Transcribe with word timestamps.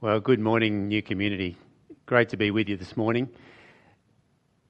Well, 0.00 0.20
good 0.20 0.38
morning, 0.38 0.86
new 0.86 1.02
community. 1.02 1.56
Great 2.06 2.28
to 2.28 2.36
be 2.36 2.52
with 2.52 2.68
you 2.68 2.76
this 2.76 2.96
morning. 2.96 3.28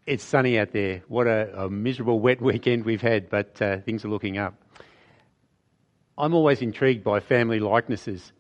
It's 0.07 0.25
sunny 0.25 0.59
out 0.59 0.73
there. 0.73 1.03
What 1.07 1.27
a, 1.27 1.65
a 1.65 1.69
miserable 1.69 2.19
wet 2.19 2.41
weekend 2.41 2.87
we've 2.87 3.03
had, 3.03 3.29
but 3.29 3.61
uh, 3.61 3.81
things 3.81 4.07
are 4.07 4.09
looking 4.09 4.39
up. 4.39 4.55
I'm 6.17 6.33
always 6.33 6.63
intrigued 6.63 7.05
by 7.05 7.21
family 7.21 7.61
likenesses. 7.61 8.33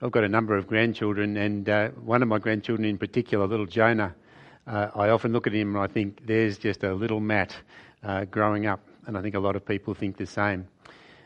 I've 0.00 0.12
got 0.12 0.24
a 0.24 0.30
number 0.30 0.56
of 0.56 0.66
grandchildren, 0.66 1.36
and 1.36 1.68
uh, 1.68 1.88
one 1.88 2.22
of 2.22 2.28
my 2.28 2.38
grandchildren 2.38 2.88
in 2.88 2.96
particular, 2.96 3.46
little 3.46 3.66
Jonah, 3.66 4.14
uh, 4.66 4.88
I 4.94 5.10
often 5.10 5.34
look 5.34 5.46
at 5.46 5.52
him 5.52 5.76
and 5.76 5.84
I 5.84 5.88
think 5.88 6.26
there's 6.26 6.56
just 6.56 6.82
a 6.84 6.94
little 6.94 7.20
Matt 7.20 7.54
uh, 8.02 8.24
growing 8.24 8.64
up, 8.64 8.80
and 9.06 9.18
I 9.18 9.20
think 9.20 9.34
a 9.34 9.40
lot 9.40 9.56
of 9.56 9.66
people 9.66 9.92
think 9.92 10.16
the 10.16 10.24
same. 10.24 10.68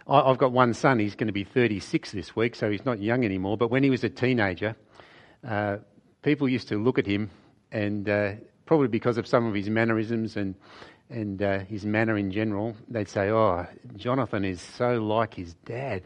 I've 0.08 0.38
got 0.38 0.50
one 0.50 0.74
son, 0.74 0.98
he's 0.98 1.14
going 1.14 1.28
to 1.28 1.32
be 1.32 1.44
36 1.44 2.10
this 2.10 2.34
week, 2.34 2.56
so 2.56 2.68
he's 2.68 2.84
not 2.84 3.00
young 3.00 3.24
anymore, 3.24 3.56
but 3.56 3.70
when 3.70 3.84
he 3.84 3.90
was 3.90 4.02
a 4.02 4.10
teenager, 4.10 4.74
uh, 5.46 5.78
people 6.22 6.48
used 6.48 6.68
to 6.68 6.82
look 6.82 6.98
at 6.98 7.06
him, 7.06 7.30
and 7.70 8.08
uh, 8.08 8.32
probably 8.66 8.88
because 8.88 9.18
of 9.18 9.26
some 9.26 9.46
of 9.46 9.54
his 9.54 9.68
mannerisms 9.68 10.36
and 10.36 10.54
and 11.10 11.42
uh, 11.42 11.58
his 11.60 11.84
manner 11.84 12.16
in 12.16 12.30
general, 12.30 12.74
they'd 12.88 13.08
say, 13.08 13.28
"Oh, 13.28 13.66
Jonathan 13.96 14.44
is 14.44 14.60
so 14.60 15.02
like 15.02 15.34
his 15.34 15.54
dad." 15.66 16.02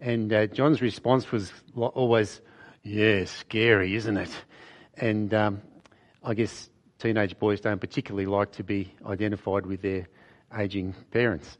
And 0.00 0.32
uh, 0.32 0.46
John's 0.48 0.82
response 0.82 1.30
was 1.30 1.52
always, 1.76 2.40
"Yeah, 2.82 3.24
scary, 3.24 3.94
isn't 3.94 4.16
it?" 4.16 4.30
And 4.96 5.32
um, 5.32 5.62
I 6.24 6.34
guess 6.34 6.68
teenage 6.98 7.38
boys 7.38 7.60
don't 7.60 7.80
particularly 7.80 8.26
like 8.26 8.52
to 8.52 8.64
be 8.64 8.92
identified 9.06 9.66
with 9.66 9.82
their 9.82 10.08
aging 10.56 10.94
parents, 11.12 11.56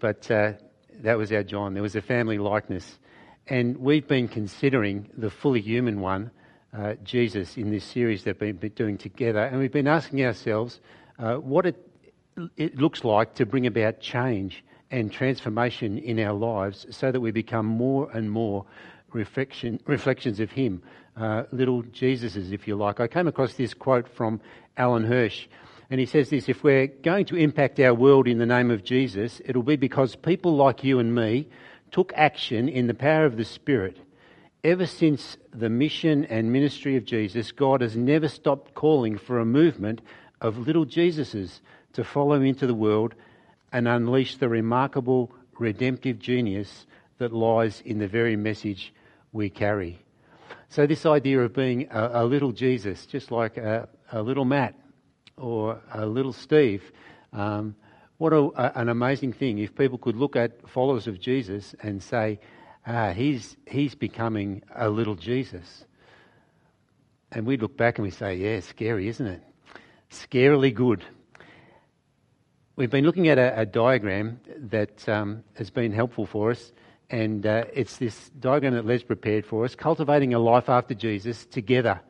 but 0.00 0.30
uh, 0.30 0.52
that 1.00 1.16
was 1.16 1.32
our 1.32 1.42
John. 1.42 1.74
There 1.74 1.82
was 1.82 1.96
a 1.96 2.02
family 2.02 2.38
likeness, 2.38 2.98
and 3.46 3.78
we've 3.78 4.06
been 4.06 4.28
considering 4.28 5.08
the 5.16 5.30
fully 5.30 5.60
human 5.60 6.00
one 6.00 6.30
uh, 6.76 6.94
Jesus 7.02 7.56
in 7.56 7.70
this 7.70 7.84
series 7.84 8.24
that 8.24 8.40
we've 8.40 8.58
been 8.58 8.72
doing 8.72 8.98
together, 8.98 9.40
and 9.40 9.58
we've 9.58 9.72
been 9.72 9.88
asking 9.88 10.24
ourselves 10.24 10.80
uh, 11.18 11.36
what 11.36 11.66
it, 11.66 11.88
it 12.56 12.76
looks 12.76 13.04
like 13.04 13.34
to 13.34 13.46
bring 13.46 13.66
about 13.66 14.00
change 14.00 14.64
and 14.90 15.12
transformation 15.12 15.98
in 15.98 16.18
our 16.20 16.32
lives 16.32 16.86
so 16.90 17.10
that 17.10 17.20
we 17.20 17.30
become 17.30 17.66
more 17.66 18.10
and 18.12 18.30
more 18.30 18.64
reflection, 19.12 19.80
reflections 19.86 20.40
of 20.40 20.50
Him, 20.50 20.82
uh, 21.16 21.44
little 21.52 21.82
Jesuses, 21.82 22.52
if 22.52 22.68
you 22.68 22.76
like. 22.76 23.00
I 23.00 23.08
came 23.08 23.28
across 23.28 23.54
this 23.54 23.74
quote 23.74 24.08
from 24.08 24.40
Alan 24.76 25.04
Hirsch, 25.04 25.46
and 25.90 25.98
he 25.98 26.06
says 26.06 26.30
this 26.30 26.48
If 26.48 26.62
we're 26.62 26.86
going 26.86 27.24
to 27.26 27.36
impact 27.36 27.80
our 27.80 27.94
world 27.94 28.28
in 28.28 28.38
the 28.38 28.46
name 28.46 28.70
of 28.70 28.84
Jesus, 28.84 29.40
it'll 29.44 29.62
be 29.62 29.76
because 29.76 30.16
people 30.16 30.54
like 30.54 30.84
you 30.84 30.98
and 30.98 31.14
me 31.14 31.48
took 31.90 32.12
action 32.14 32.68
in 32.68 32.86
the 32.86 32.94
power 32.94 33.24
of 33.24 33.36
the 33.36 33.44
Spirit 33.44 33.98
Ever 34.64 34.86
since 34.86 35.36
the 35.54 35.68
mission 35.68 36.24
and 36.24 36.52
ministry 36.52 36.96
of 36.96 37.04
Jesus, 37.04 37.52
God 37.52 37.80
has 37.80 37.96
never 37.96 38.26
stopped 38.26 38.74
calling 38.74 39.16
for 39.16 39.38
a 39.38 39.44
movement 39.44 40.00
of 40.40 40.58
little 40.58 40.84
Jesuses 40.84 41.60
to 41.92 42.02
follow 42.02 42.42
into 42.42 42.66
the 42.66 42.74
world 42.74 43.14
and 43.72 43.86
unleash 43.86 44.36
the 44.36 44.48
remarkable 44.48 45.30
redemptive 45.60 46.18
genius 46.18 46.86
that 47.18 47.32
lies 47.32 47.82
in 47.84 47.98
the 47.98 48.08
very 48.08 48.34
message 48.34 48.92
we 49.32 49.48
carry. 49.48 50.00
So, 50.70 50.86
this 50.86 51.06
idea 51.06 51.40
of 51.40 51.54
being 51.54 51.88
a, 51.90 52.22
a 52.22 52.24
little 52.24 52.50
Jesus, 52.50 53.06
just 53.06 53.30
like 53.30 53.58
a, 53.58 53.88
a, 54.10 54.22
little 54.22 54.44
Matt 54.44 54.74
or 55.36 55.80
a 55.92 56.04
little 56.04 56.32
Steve, 56.32 56.82
um, 57.32 57.76
what 58.18 58.32
a, 58.32 58.78
an 58.78 58.88
amazing 58.88 59.34
thing 59.34 59.58
if 59.58 59.76
people 59.76 59.98
could 59.98 60.16
look 60.16 60.34
at 60.34 60.68
followers 60.68 61.06
of 61.06 61.20
Jesus 61.20 61.76
and 61.80 62.02
say, 62.02 62.40
ah, 62.88 63.12
he's, 63.12 63.56
he's 63.66 63.94
becoming 63.94 64.62
a 64.74 64.88
little 64.88 65.14
Jesus. 65.14 65.84
And 67.30 67.46
we 67.46 67.58
look 67.58 67.76
back 67.76 67.98
and 67.98 68.04
we 68.04 68.10
say, 68.10 68.36
yeah, 68.36 68.60
scary, 68.60 69.08
isn't 69.08 69.26
it? 69.26 69.42
Scarily 70.10 70.74
good. 70.74 71.04
We've 72.76 72.90
been 72.90 73.04
looking 73.04 73.28
at 73.28 73.38
a, 73.38 73.60
a 73.60 73.66
diagram 73.66 74.40
that 74.70 75.06
um, 75.08 75.44
has 75.54 75.68
been 75.68 75.92
helpful 75.92 76.24
for 76.24 76.50
us, 76.50 76.72
and 77.10 77.44
uh, 77.44 77.64
it's 77.74 77.98
this 77.98 78.30
diagram 78.30 78.74
that 78.74 78.86
Les 78.86 79.02
prepared 79.02 79.44
for 79.44 79.64
us, 79.64 79.74
cultivating 79.74 80.32
a 80.32 80.38
life 80.38 80.68
after 80.68 80.94
Jesus 80.94 81.44
together. 81.46 82.00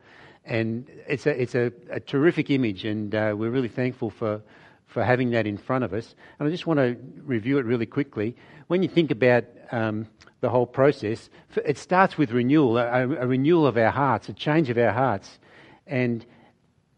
And 0.45 0.89
it's 1.07 1.25
a, 1.25 1.41
it's 1.41 1.55
a, 1.55 1.73
a 1.89 1.99
terrific 1.99 2.49
image, 2.49 2.85
and 2.85 3.13
uh, 3.13 3.33
we're 3.35 3.49
really 3.49 3.67
thankful 3.67 4.11
for, 4.11 4.41
for 4.89 5.03
having 5.03 5.29
that 5.29 5.47
in 5.47 5.55
front 5.55 5.83
of 5.83 5.93
us. 5.93 6.15
And 6.39 6.47
I 6.47 6.51
just 6.51 6.67
want 6.67 6.79
to 6.79 6.97
review 7.23 7.59
it 7.59 7.65
really 7.65 7.85
quickly. 7.85 8.35
When 8.67 8.81
you 8.83 8.89
think 8.89 9.11
about 9.11 9.45
um, 9.71 10.07
the 10.41 10.49
whole 10.49 10.65
process, 10.65 11.29
it 11.63 11.77
starts 11.77 12.17
with 12.17 12.31
renewal, 12.31 12.77
a, 12.77 13.03
a, 13.03 13.27
renewal 13.27 13.67
of 13.67 13.77
our 13.77 13.91
hearts, 13.91 14.29
a 14.29 14.33
change 14.33 14.69
of 14.69 14.77
our 14.79 14.91
hearts. 14.91 15.39
And 15.85 16.25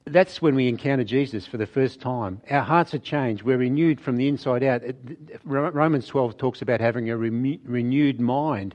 that's 0.06 0.42
when 0.42 0.56
we 0.56 0.70
encounter 0.70 1.04
Jesus 1.04 1.46
for 1.46 1.58
the 1.58 1.66
first 1.66 2.00
time. 2.00 2.42
Our 2.50 2.62
hearts 2.62 2.94
are 2.94 3.00
changed. 3.00 3.44
We're 3.44 3.58
renewed 3.58 4.00
from 4.00 4.16
the 4.16 4.30
inside 4.30 4.64
out. 4.64 4.84
Romans 5.44 6.08
12 6.08 6.38
talks 6.38 6.62
about 6.62 6.80
having 6.80 7.10
a 7.10 7.18
re- 7.18 7.60
renewed 7.66 8.22
mind, 8.22 8.74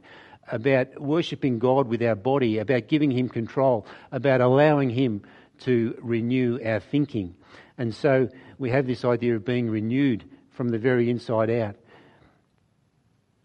about 0.53 1.01
worshipping 1.01 1.59
God 1.59 1.89
with 1.89 2.03
our 2.03 2.15
body, 2.15 2.59
about 2.59 2.89
giving 2.89 3.11
Him 3.11 3.31
control, 3.31 3.87
about 4.13 4.43
allowing 4.43 4.91
Him 4.91 5.23
to 5.61 5.99
renew 6.03 6.61
our 6.63 6.81
thinking. 6.81 7.35
And 7.79 7.95
so 7.95 8.29
we 8.59 8.71
have 8.71 8.87
this 8.87 9.05
idea 9.05 9.37
of 9.37 9.45
being 9.45 9.69
renewed 9.69 10.25
from 10.51 10.71
the 10.71 10.79
very 10.79 11.11
inside 11.11 11.51
out. 11.51 11.77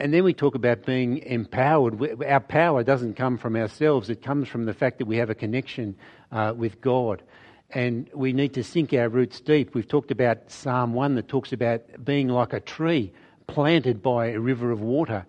And 0.00 0.12
then 0.12 0.24
we 0.24 0.34
talk 0.34 0.56
about 0.56 0.84
being 0.84 1.18
empowered. 1.18 2.22
Our 2.24 2.40
power 2.40 2.82
doesn't 2.82 3.14
come 3.14 3.38
from 3.38 3.54
ourselves, 3.54 4.10
it 4.10 4.22
comes 4.22 4.48
from 4.48 4.64
the 4.64 4.74
fact 4.74 4.98
that 4.98 5.06
we 5.06 5.16
have 5.18 5.30
a 5.30 5.34
connection 5.34 5.96
uh, 6.32 6.54
with 6.56 6.80
God. 6.80 7.22
And 7.70 8.10
we 8.12 8.32
need 8.32 8.52
to 8.54 8.64
sink 8.64 8.92
our 8.92 9.08
roots 9.08 9.40
deep. 9.40 9.74
We've 9.74 9.88
talked 9.88 10.10
about 10.10 10.50
Psalm 10.50 10.92
1 10.92 11.14
that 11.14 11.28
talks 11.28 11.52
about 11.52 12.04
being 12.04 12.28
like 12.28 12.52
a 12.52 12.60
tree 12.60 13.12
planted 13.46 14.02
by 14.02 14.26
a 14.30 14.40
river 14.40 14.70
of 14.72 14.80
water. 14.80 15.24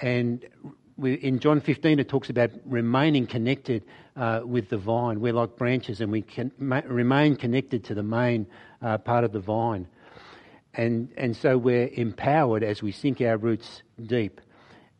And 0.00 0.44
we, 0.96 1.14
in 1.14 1.38
John 1.38 1.60
15, 1.60 1.98
it 1.98 2.08
talks 2.08 2.28
about 2.28 2.50
remaining 2.64 3.26
connected 3.26 3.84
uh, 4.18 4.40
with 4.44 4.68
the 4.68 4.76
vine. 4.76 5.20
We're 5.20 5.32
like 5.32 5.56
branches 5.56 6.00
and 6.00 6.10
we 6.10 6.22
can 6.22 6.50
ma- 6.58 6.82
remain 6.84 7.36
connected 7.36 7.84
to 7.84 7.94
the 7.94 8.02
main 8.02 8.46
uh, 8.82 8.98
part 8.98 9.24
of 9.24 9.32
the 9.32 9.40
vine. 9.40 9.86
And, 10.74 11.08
and 11.16 11.36
so 11.36 11.56
we're 11.56 11.88
empowered 11.88 12.62
as 12.62 12.82
we 12.82 12.92
sink 12.92 13.20
our 13.20 13.36
roots 13.36 13.82
deep. 14.04 14.40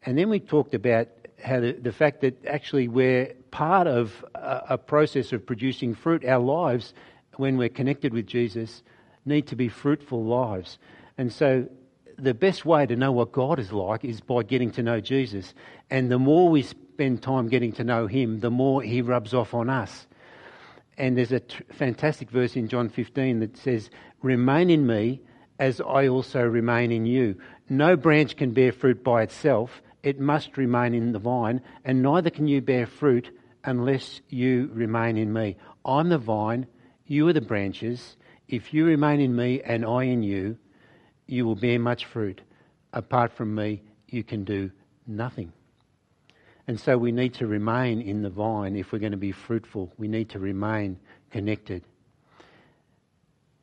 And 0.07 0.17
then 0.17 0.31
we 0.31 0.39
talked 0.41 0.75
about 0.75 1.09
how 1.45 1.61
the, 1.61 1.73
the 1.73 1.93
fact 1.93 2.21
that 2.21 2.47
actually 2.47 2.89
we're 2.89 3.35
part 3.51 3.87
of 3.87 4.25
a, 4.35 4.63
a 4.71 4.79
process 4.79 5.33
of 5.33 5.45
producing 5.45 5.95
fruit. 5.95 6.25
Our 6.25 6.41
lives, 6.41 6.95
when 7.37 7.57
we're 7.57 7.69
connected 7.69 8.13
with 8.13 8.27
Jesus, 8.27 8.83
need 9.25 9.49
to 9.49 9.57
be 9.57 9.69
fruitful 9.69 10.25
lives. 10.25 10.79
And 11.17 11.33
so 11.33 11.69
the 12.17 12.35
best 12.35 12.65
way 12.65 12.87
to 12.87 12.97
know 12.97 13.13
what 13.13 13.33
God 13.33 13.59
is 13.59 13.73
like 13.73 14.05
is 14.05 14.21
by 14.21 14.43
getting 14.43 14.71
to 14.73 14.83
know 14.83 15.01
Jesus. 15.01 15.55
And 15.91 16.11
the 16.11 16.19
more 16.19 16.49
we 16.49 16.65
spend 16.99 17.23
time 17.23 17.47
getting 17.47 17.71
to 17.71 17.85
know 17.85 18.09
Him, 18.09 18.41
the 18.41 18.51
more 18.51 18.83
He 18.83 19.03
rubs 19.03 19.33
off 19.33 19.55
on 19.55 19.71
us. 19.71 20.09
And 20.97 21.17
there's 21.17 21.31
a 21.31 21.39
t- 21.39 21.63
fantastic 21.71 22.29
verse 22.29 22.57
in 22.57 22.67
John 22.67 22.89
15 22.89 23.39
that 23.39 23.57
says, 23.57 23.89
Remain 24.21 24.69
in 24.69 24.85
me 24.85 25.21
as 25.61 25.81
I 25.81 26.09
also 26.09 26.43
remain 26.43 26.91
in 26.91 27.07
you. 27.07 27.37
No 27.69 27.95
branch 27.97 28.37
can 28.37 28.51
bear 28.51 28.73
fruit 28.73 29.05
by 29.05 29.23
itself, 29.23 29.81
it 30.03 30.19
must 30.19 30.57
remain 30.57 30.93
in 30.93 31.13
the 31.13 31.21
vine, 31.21 31.61
and 31.85 32.03
neither 32.03 32.31
can 32.31 32.49
you 32.49 32.61
bear 32.61 32.85
fruit 32.85 33.31
unless 33.63 34.21
you 34.29 34.69
remain 34.73 35.17
in 35.17 35.33
me. 35.33 35.57
I'm 35.85 36.09
the 36.09 36.19
vine, 36.19 36.67
you 37.07 37.29
are 37.29 37.33
the 37.33 37.41
branches. 37.41 38.17
If 38.49 38.75
you 38.75 38.85
remain 38.85 39.21
in 39.21 39.37
me 39.37 39.63
and 39.63 39.87
I 39.87 40.03
in 40.03 40.25
you, 40.25 40.59
you 41.29 41.47
will 41.47 41.55
bear 41.55 41.79
much 41.79 42.07
fruit. 42.07 42.41
Apart 42.93 43.31
from 43.35 43.55
me, 43.55 43.83
you 44.09 44.25
can 44.25 44.43
do 44.43 44.73
nothing. 45.07 45.53
And 46.69 46.79
so 46.79 46.99
we 46.99 47.13
need 47.13 47.33
to 47.35 47.47
remain 47.47 48.03
in 48.03 48.21
the 48.21 48.29
vine 48.29 48.77
if 48.77 48.93
we're 48.93 48.99
going 48.99 49.13
to 49.13 49.19
be 49.19 49.33
fruitful. 49.33 49.91
We 49.97 50.07
need 50.07 50.29
to 50.31 50.39
remain 50.39 51.01
connected. 51.31 51.83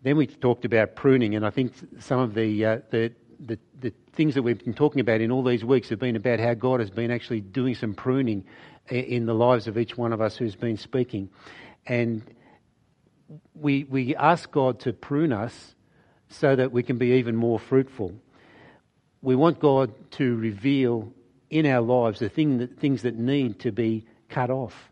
Then 0.02 0.18
we 0.18 0.26
talked 0.26 0.66
about 0.66 0.96
pruning, 0.96 1.36
and 1.36 1.46
I 1.46 1.52
think 1.52 1.74
some 2.00 2.20
of 2.20 2.34
the, 2.34 2.66
uh, 2.66 2.80
the, 2.90 3.14
the, 3.40 3.60
the, 3.80 3.94
things 4.14 4.34
that 4.34 4.42
we've 4.42 4.58
been 4.58 4.74
talking 4.74 5.02
about 5.02 5.22
in 5.22 5.30
all 5.30 5.44
these 5.44 5.64
weeks 5.64 5.90
have 5.90 6.00
been 6.00 6.16
about 6.16 6.40
how 6.40 6.56
God 6.56 6.80
has 6.80 6.90
been 6.90 7.12
actually 7.12 7.42
doing 7.42 7.76
some 7.76 7.94
pruning 7.94 8.44
in 8.90 9.28
the 9.28 9.36
lives 9.36 9.68
of 9.68 9.78
each 9.78 9.96
one 9.96 10.12
of 10.12 10.20
us 10.20 10.36
who's 10.36 10.56
been 10.56 10.78
speaking. 10.78 11.30
And 11.86 12.24
we, 13.54 13.84
we 13.84 14.16
ask 14.16 14.50
God 14.52 14.80
to 14.82 14.94
prune 14.94 15.32
us 15.32 15.76
so 16.30 16.56
that 16.56 16.72
we 16.72 16.82
can 16.82 16.98
be 16.98 17.12
even 17.18 17.36
more 17.36 17.60
fruitful. 17.60 18.14
We 19.22 19.36
want 19.36 19.60
God 19.60 19.94
to 20.14 20.36
reveal 20.38 21.14
in 21.58 21.66
our 21.66 21.82
lives 21.82 22.20
the 22.20 22.30
thing 22.30 22.58
that, 22.58 22.78
things 22.78 23.04
that 23.04 23.16
need 23.16 23.60
to 23.60 23.72
be 23.72 24.06
cut 24.30 24.50
off. 24.50 24.92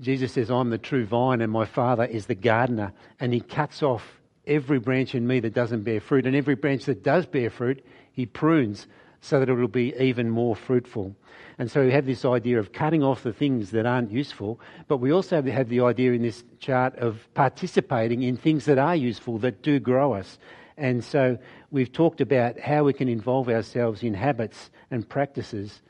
Jesus 0.00 0.32
says, 0.32 0.50
I'm 0.50 0.70
the 0.70 0.78
true 0.78 1.06
vine 1.06 1.40
and 1.40 1.50
my 1.50 1.64
Father 1.64 2.04
is 2.04 2.26
the 2.26 2.34
gardener. 2.34 2.92
And 3.18 3.32
he 3.32 3.40
cuts 3.40 3.82
off 3.82 4.02
every 4.46 4.78
branch 4.78 5.14
in 5.14 5.26
me 5.26 5.40
that 5.40 5.54
doesn't 5.54 5.84
bear 5.84 6.00
fruit. 6.00 6.26
And 6.26 6.36
every 6.36 6.54
branch 6.54 6.84
that 6.84 7.02
does 7.02 7.24
bear 7.24 7.50
fruit, 7.50 7.84
he 8.12 8.26
prunes 8.26 8.86
so 9.20 9.40
that 9.40 9.48
it 9.48 9.54
will 9.54 9.68
be 9.68 9.94
even 9.98 10.28
more 10.28 10.54
fruitful. 10.54 11.16
And 11.58 11.70
so 11.70 11.84
we 11.84 11.92
have 11.92 12.04
this 12.04 12.24
idea 12.24 12.58
of 12.58 12.72
cutting 12.72 13.02
off 13.02 13.22
the 13.22 13.32
things 13.32 13.70
that 13.70 13.86
aren't 13.86 14.10
useful, 14.10 14.60
but 14.88 14.98
we 14.98 15.12
also 15.12 15.42
have 15.42 15.68
the 15.68 15.80
idea 15.80 16.12
in 16.12 16.22
this 16.22 16.44
chart 16.58 16.94
of 16.96 17.26
participating 17.32 18.22
in 18.22 18.36
things 18.36 18.66
that 18.66 18.78
are 18.78 18.94
useful, 18.94 19.38
that 19.38 19.62
do 19.62 19.80
grow 19.80 20.12
us. 20.12 20.38
And 20.76 21.02
so 21.02 21.38
we've 21.70 21.92
talked 21.92 22.20
about 22.20 22.60
how 22.60 22.84
we 22.84 22.92
can 22.92 23.08
involve 23.08 23.48
ourselves 23.48 24.02
in 24.02 24.14
habits 24.14 24.70
and 24.90 25.08
practices 25.08 25.82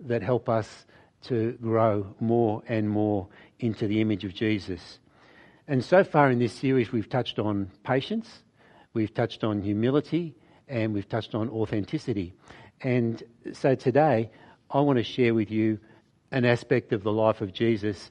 that 0.00 0.22
help 0.22 0.48
us 0.48 0.86
to 1.22 1.52
grow 1.62 2.14
more 2.20 2.62
and 2.68 2.88
more 2.88 3.28
into 3.58 3.86
the 3.86 4.00
image 4.00 4.24
of 4.24 4.34
Jesus. 4.34 4.98
And 5.66 5.82
so 5.82 6.04
far 6.04 6.30
in 6.30 6.38
this 6.38 6.52
series, 6.52 6.92
we've 6.92 7.08
touched 7.08 7.38
on 7.38 7.70
patience, 7.84 8.42
we've 8.92 9.14
touched 9.14 9.44
on 9.44 9.62
humility, 9.62 10.34
and 10.68 10.92
we've 10.92 11.08
touched 11.08 11.34
on 11.34 11.48
authenticity. 11.48 12.34
And 12.82 13.22
so 13.52 13.74
today, 13.74 14.30
I 14.70 14.80
want 14.80 14.98
to 14.98 15.04
share 15.04 15.32
with 15.32 15.50
you 15.50 15.78
an 16.30 16.44
aspect 16.44 16.92
of 16.92 17.02
the 17.02 17.12
life 17.12 17.40
of 17.40 17.52
Jesus 17.52 18.10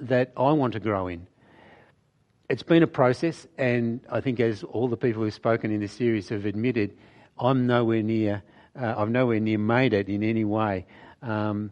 that 0.00 0.32
I 0.36 0.52
want 0.52 0.72
to 0.74 0.80
grow 0.80 1.08
in. 1.08 1.27
It's 2.48 2.62
been 2.62 2.82
a 2.82 2.86
process, 2.86 3.46
and 3.58 4.00
I 4.10 4.22
think, 4.22 4.40
as 4.40 4.64
all 4.64 4.88
the 4.88 4.96
people 4.96 5.22
who've 5.22 5.34
spoken 5.34 5.70
in 5.70 5.80
this 5.80 5.92
series 5.92 6.30
have 6.30 6.46
admitted, 6.46 6.96
I'm 7.38 7.66
nowhere 7.66 8.02
near. 8.02 8.42
Uh, 8.74 8.94
I've 8.96 9.10
nowhere 9.10 9.38
near 9.38 9.58
made 9.58 9.92
it 9.92 10.08
in 10.08 10.22
any 10.22 10.46
way. 10.46 10.86
Um, 11.20 11.70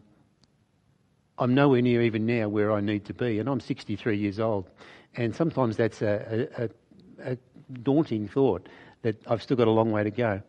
I'm 1.39 1.55
nowhere 1.55 1.81
near 1.81 2.03
even 2.03 2.27
now 2.27 2.47
where 2.47 2.71
I 2.71 2.79
need 2.79 3.05
to 3.05 3.13
be, 3.15 3.39
and 3.39 3.49
I'm 3.49 3.59
63 3.59 4.19
years 4.19 4.39
old. 4.39 4.69
And 5.15 5.35
sometimes 5.35 5.77
that's 5.77 6.03
a, 6.03 6.47
a, 6.55 7.31
a 7.31 7.37
daunting 7.81 8.27
thought 8.27 8.69
that 9.01 9.15
I've 9.25 9.41
still 9.41 9.57
got 9.57 9.67
a 9.67 9.71
long 9.71 9.91
way 9.91 10.03
to 10.03 10.11
go. 10.11 10.43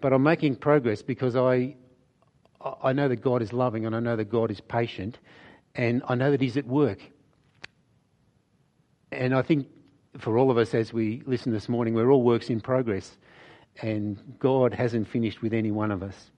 But 0.00 0.12
I'm 0.12 0.24
making 0.24 0.56
progress 0.56 1.02
because 1.02 1.36
I, 1.36 1.76
I 2.82 2.92
know 2.92 3.06
that 3.06 3.20
God 3.20 3.42
is 3.42 3.52
loving 3.52 3.86
and 3.86 3.94
I 3.94 4.00
know 4.00 4.16
that 4.16 4.28
God 4.28 4.50
is 4.50 4.60
patient 4.60 5.18
and 5.76 6.02
I 6.08 6.16
know 6.16 6.32
that 6.32 6.40
He's 6.40 6.56
at 6.56 6.66
work. 6.66 6.98
And 9.18 9.34
I 9.34 9.42
think 9.42 9.66
for 10.18 10.38
all 10.38 10.48
of 10.48 10.58
us 10.58 10.74
as 10.74 10.92
we 10.92 11.24
listen 11.26 11.52
this 11.52 11.68
morning, 11.68 11.92
we're 11.92 12.08
all 12.08 12.22
works 12.22 12.50
in 12.50 12.60
progress 12.60 13.18
and 13.82 14.36
God 14.38 14.72
hasn't 14.72 15.08
finished 15.08 15.42
with 15.42 15.52
any 15.52 15.72
one 15.72 15.90
of 15.90 16.04
us. 16.04 16.30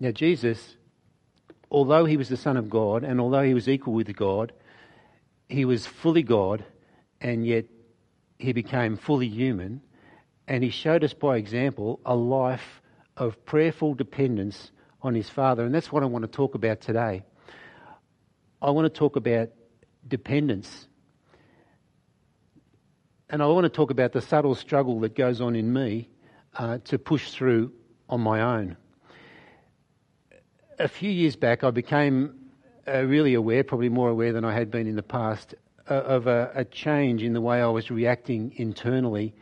Now, 0.00 0.12
Jesus, 0.12 0.76
although 1.70 2.06
he 2.06 2.16
was 2.16 2.30
the 2.30 2.38
Son 2.38 2.56
of 2.56 2.70
God 2.70 3.04
and 3.04 3.20
although 3.20 3.42
he 3.42 3.52
was 3.52 3.68
equal 3.68 3.92
with 3.92 4.16
God, 4.16 4.54
he 5.50 5.66
was 5.66 5.86
fully 5.86 6.22
God 6.22 6.64
and 7.20 7.46
yet 7.46 7.66
he 8.38 8.54
became 8.54 8.96
fully 8.96 9.28
human 9.28 9.82
and 10.48 10.64
he 10.64 10.70
showed 10.70 11.04
us 11.04 11.12
by 11.12 11.36
example 11.36 12.00
a 12.06 12.16
life 12.16 12.80
of 13.14 13.44
prayerful 13.44 13.92
dependence 13.92 14.72
on 15.02 15.14
his 15.14 15.28
Father. 15.28 15.66
And 15.66 15.74
that's 15.74 15.92
what 15.92 16.02
I 16.02 16.06
want 16.06 16.22
to 16.22 16.30
talk 16.30 16.54
about 16.54 16.80
today. 16.80 17.24
I 18.62 18.70
want 18.70 18.86
to 18.86 18.98
talk 18.98 19.16
about 19.16 19.50
dependence. 20.08 20.88
And 23.28 23.42
I 23.42 23.46
want 23.46 23.64
to 23.64 23.70
talk 23.70 23.90
about 23.90 24.12
the 24.12 24.22
subtle 24.22 24.54
struggle 24.54 25.00
that 25.00 25.14
goes 25.14 25.40
on 25.40 25.56
in 25.56 25.72
me 25.72 26.08
uh, 26.54 26.78
to 26.84 26.98
push 26.98 27.32
through 27.32 27.72
on 28.08 28.20
my 28.20 28.40
own 28.40 28.76
a 30.82 30.88
few 30.88 31.10
years 31.10 31.36
back, 31.36 31.64
I 31.64 31.70
became 31.70 32.34
uh, 32.88 33.04
really 33.04 33.34
aware, 33.34 33.62
probably 33.62 33.88
more 33.88 34.08
aware 34.08 34.32
than 34.32 34.44
I 34.44 34.52
had 34.52 34.70
been 34.70 34.86
in 34.86 34.96
the 34.96 35.02
past, 35.02 35.54
uh, 35.88 35.94
of 35.94 36.26
a, 36.26 36.50
a, 36.54 36.64
change 36.64 37.22
in 37.22 37.32
the 37.32 37.40
way 37.40 37.60
I 37.60 37.66
was 37.66 37.90
reacting 37.90 38.52
internally, 38.56 39.34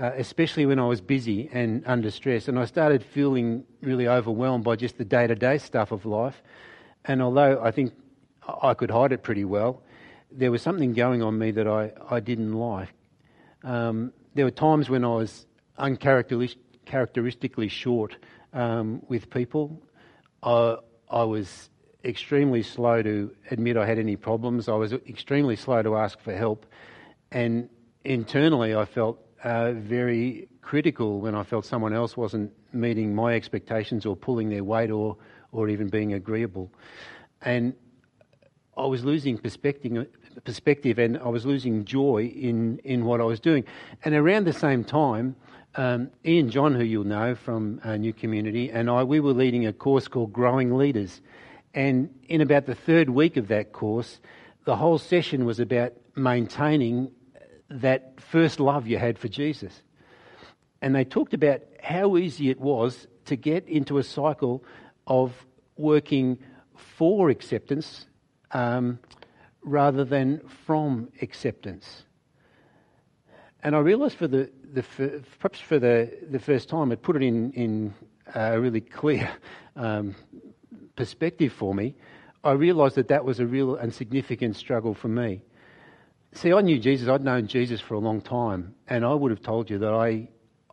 uh, 0.00 0.12
especially 0.16 0.66
when 0.66 0.78
I 0.78 0.86
was 0.86 1.00
busy 1.00 1.48
and 1.52 1.82
under 1.86 2.10
stress. 2.10 2.48
And 2.48 2.58
I 2.58 2.64
started 2.64 3.04
feeling 3.04 3.64
really 3.82 4.08
overwhelmed 4.08 4.64
by 4.64 4.76
just 4.76 4.98
the 4.98 5.04
day 5.04 5.26
to 5.26 5.34
day 5.34 5.58
stuff 5.58 5.92
of 5.92 6.06
life. 6.06 6.42
And 7.04 7.22
although 7.22 7.60
I 7.62 7.70
think 7.70 7.92
I 8.62 8.74
could 8.74 8.90
hide 8.90 9.12
it 9.12 9.22
pretty 9.22 9.44
well, 9.44 9.82
there 10.30 10.50
was 10.50 10.62
something 10.62 10.92
going 10.92 11.22
on 11.22 11.38
me 11.38 11.50
that 11.52 11.66
I, 11.66 11.92
I 12.10 12.20
didn't 12.20 12.52
like. 12.52 12.88
Um, 13.62 14.12
there 14.34 14.44
were 14.44 14.50
times 14.50 14.90
when 14.90 15.04
I 15.04 15.14
was 15.14 15.46
uncharacteristically 15.78 17.68
short 17.68 18.16
um, 18.52 19.02
with 19.08 19.30
people 19.30 19.82
I, 20.42 20.76
I 21.10 21.24
was 21.24 21.70
extremely 22.04 22.62
slow 22.62 23.02
to 23.02 23.34
admit 23.50 23.76
I 23.76 23.84
had 23.84 23.98
any 23.98 24.16
problems. 24.16 24.68
I 24.68 24.74
was 24.74 24.92
extremely 24.92 25.56
slow 25.56 25.82
to 25.82 25.96
ask 25.96 26.20
for 26.20 26.34
help. 26.34 26.66
And 27.32 27.68
internally, 28.04 28.74
I 28.74 28.84
felt 28.84 29.18
uh, 29.42 29.72
very 29.72 30.48
critical 30.62 31.20
when 31.20 31.34
I 31.34 31.42
felt 31.42 31.64
someone 31.64 31.92
else 31.92 32.16
wasn't 32.16 32.52
meeting 32.72 33.14
my 33.14 33.34
expectations 33.34 34.06
or 34.06 34.16
pulling 34.16 34.48
their 34.50 34.64
weight 34.64 34.90
or, 34.90 35.16
or 35.52 35.68
even 35.68 35.88
being 35.88 36.12
agreeable. 36.14 36.72
And 37.42 37.74
I 38.76 38.84
was 38.84 39.04
losing 39.04 39.38
perspective, 39.38 40.06
perspective 40.44 40.98
and 40.98 41.18
I 41.18 41.28
was 41.28 41.46
losing 41.46 41.84
joy 41.84 42.26
in, 42.26 42.78
in 42.84 43.06
what 43.06 43.20
I 43.20 43.24
was 43.24 43.40
doing. 43.40 43.64
And 44.04 44.14
around 44.14 44.46
the 44.46 44.52
same 44.52 44.84
time, 44.84 45.34
um, 45.76 46.10
Ian 46.24 46.50
John, 46.50 46.74
who 46.74 46.84
you'll 46.84 47.04
know 47.04 47.34
from 47.34 47.80
uh, 47.84 47.96
New 47.96 48.12
Community, 48.12 48.70
and 48.70 48.90
I, 48.90 49.02
we 49.02 49.20
were 49.20 49.32
leading 49.32 49.66
a 49.66 49.72
course 49.72 50.08
called 50.08 50.32
Growing 50.32 50.76
Leaders. 50.76 51.20
And 51.74 52.14
in 52.28 52.40
about 52.40 52.66
the 52.66 52.74
third 52.74 53.10
week 53.10 53.36
of 53.36 53.48
that 53.48 53.72
course, 53.72 54.20
the 54.64 54.76
whole 54.76 54.98
session 54.98 55.44
was 55.44 55.60
about 55.60 55.92
maintaining 56.14 57.10
that 57.68 58.20
first 58.20 58.60
love 58.60 58.86
you 58.86 58.98
had 58.98 59.18
for 59.18 59.28
Jesus. 59.28 59.82
And 60.82 60.94
they 60.94 61.04
talked 61.04 61.34
about 61.34 61.62
how 61.82 62.16
easy 62.16 62.50
it 62.50 62.60
was 62.60 63.06
to 63.26 63.36
get 63.36 63.66
into 63.68 63.98
a 63.98 64.02
cycle 64.02 64.64
of 65.06 65.46
working 65.76 66.38
for 66.74 67.30
acceptance 67.30 68.05
um, 68.52 68.98
rather 69.62 70.04
than 70.04 70.40
from 70.66 71.08
acceptance. 71.22 72.04
And 73.62 73.74
I 73.74 73.80
realised 73.80 74.16
for 74.16 74.28
the, 74.28 74.50
the 74.72 74.82
perhaps 75.38 75.60
for 75.60 75.78
the, 75.78 76.10
the 76.30 76.38
first 76.38 76.68
time, 76.68 76.92
it 76.92 77.02
put 77.02 77.16
it 77.16 77.22
in, 77.22 77.52
in 77.52 77.94
a 78.34 78.60
really 78.60 78.80
clear 78.80 79.28
um, 79.74 80.14
perspective 80.94 81.52
for 81.52 81.74
me. 81.74 81.94
I 82.44 82.52
realised 82.52 82.94
that 82.94 83.08
that 83.08 83.24
was 83.24 83.40
a 83.40 83.46
real 83.46 83.74
and 83.74 83.92
significant 83.92 84.56
struggle 84.56 84.94
for 84.94 85.08
me. 85.08 85.42
See, 86.32 86.52
I 86.52 86.60
knew 86.60 86.78
Jesus, 86.78 87.08
I'd 87.08 87.24
known 87.24 87.46
Jesus 87.46 87.80
for 87.80 87.94
a 87.94 87.98
long 87.98 88.20
time, 88.20 88.74
and 88.86 89.04
I 89.04 89.14
would 89.14 89.30
have 89.30 89.42
told 89.42 89.70
you 89.70 89.78
that 89.78 89.92
I, 89.92 90.28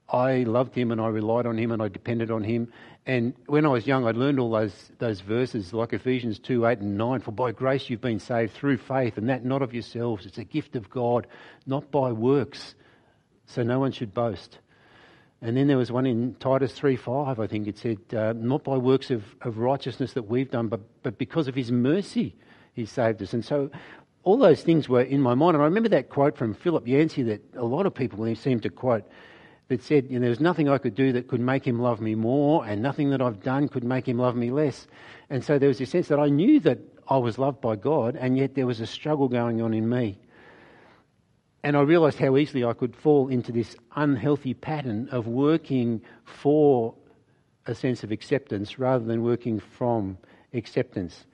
I 0.10 0.44
loved 0.44 0.76
him 0.76 0.92
and 0.92 1.02
I 1.02 1.08
relied 1.08 1.46
on 1.46 1.58
him 1.58 1.72
and 1.72 1.82
I 1.82 1.88
depended 1.88 2.30
on 2.30 2.44
him. 2.44 2.72
And 3.06 3.34
when 3.48 3.66
I 3.66 3.70
was 3.70 3.86
young, 3.88 4.06
I 4.06 4.12
learned 4.12 4.40
all 4.40 4.52
those, 4.52 4.92
those 5.00 5.22
verses 5.22 5.74
like 5.74 5.92
Ephesians 5.94 6.40
2 6.40 6.66
8 6.66 6.80
and 6.80 6.98
9. 6.98 7.20
For 7.22 7.32
by 7.32 7.52
grace 7.52 7.90
you've 7.90 8.02
been 8.02 8.20
saved 8.20 8.54
through 8.54 8.78
faith, 8.78 9.18
and 9.18 9.30
that 9.30 9.44
not 9.44 9.62
of 9.62 9.74
yourselves. 9.74 10.26
It's 10.26 10.38
a 10.38 10.44
gift 10.44 10.76
of 10.76 10.90
God, 10.90 11.28
not 11.66 11.92
by 11.92 12.12
works, 12.12 12.76
so 13.46 13.64
no 13.64 13.80
one 13.80 13.92
should 13.92 14.14
boast. 14.14 14.60
And 15.42 15.58
then 15.58 15.68
there 15.68 15.78
was 15.78 15.92
one 15.92 16.06
in 16.06 16.36
Titus 16.36 16.72
3 16.72 16.96
5, 16.96 17.40
I 17.40 17.48
think 17.48 17.68
it 17.68 17.78
said, 17.78 17.98
uh, 18.16 18.34
not 18.34 18.64
by 18.64 18.78
works 18.78 19.12
of, 19.12 19.24
of 19.42 19.58
righteousness 19.58 20.14
that 20.14 20.30
we've 20.30 20.50
done, 20.50 20.70
but, 20.70 20.80
but 21.04 21.18
because 21.18 21.50
of 21.50 21.56
his 21.56 21.72
mercy 21.72 22.36
he 22.74 22.86
saved 22.86 23.22
us. 23.22 23.34
And 23.34 23.44
so 23.44 23.70
all 24.24 24.38
those 24.38 24.64
things 24.64 24.88
were 24.88 25.02
in 25.02 25.22
my 25.22 25.36
mind. 25.36 25.56
And 25.56 25.62
I 25.62 25.66
remember 25.66 25.90
that 25.90 26.10
quote 26.10 26.38
from 26.38 26.54
Philip 26.54 26.88
Yancey 26.88 27.24
that 27.24 27.42
a 27.56 27.66
lot 27.66 27.86
of 27.86 27.94
people 27.94 28.34
seem 28.36 28.62
to 28.62 28.70
quote 28.70 29.04
that 29.70 29.82
said, 29.82 30.08
you 30.10 30.20
know, 30.20 30.28
there's 30.28 30.40
nothing 30.40 30.70
I 30.70 30.78
could 30.78 30.96
do 30.96 31.14
that 31.14 31.28
could 31.28 31.40
make 31.40 31.66
him 31.66 31.80
love 31.80 32.02
me 32.02 32.16
more, 32.16 32.66
and 32.66 32.82
nothing 32.82 33.10
that 33.12 33.22
I've 33.22 33.42
done 33.42 33.68
could 33.68 33.84
make 33.84 34.08
him 34.08 34.18
love 34.18 34.36
me 34.36 34.52
less. 34.52 34.88
And 35.30 35.44
so 35.44 35.58
there 35.58 35.70
was 35.70 35.82
a 35.82 35.86
sense 35.86 36.08
that 36.10 36.20
I 36.20 36.28
knew 36.28 36.60
that 36.62 36.80
I 37.08 37.18
was 37.18 37.38
loved 37.38 37.62
by 37.62 37.76
God, 37.76 38.16
and 38.16 38.38
yet 38.38 38.56
there 38.56 38.68
was 38.68 38.80
a 38.80 38.88
struggle 38.88 39.28
going 39.28 39.62
on 39.62 39.74
in 39.74 39.90
me. 39.90 40.20
And 41.64 41.78
I 41.78 41.82
realised 41.82 42.20
how 42.20 42.36
easily 42.36 42.66
I 42.66 42.74
could 42.74 42.96
fall 42.96 43.30
into 43.30 43.54
this 43.54 43.76
unhealthy 43.96 44.54
pattern 44.54 45.08
of 45.12 45.28
working 45.28 46.02
for 46.26 46.94
a 47.66 47.74
sense 47.74 48.04
of 48.04 48.12
acceptance 48.12 48.78
rather 48.78 49.06
than 49.06 49.24
working 49.24 49.60
from 49.60 50.18
acceptance. 50.54 51.26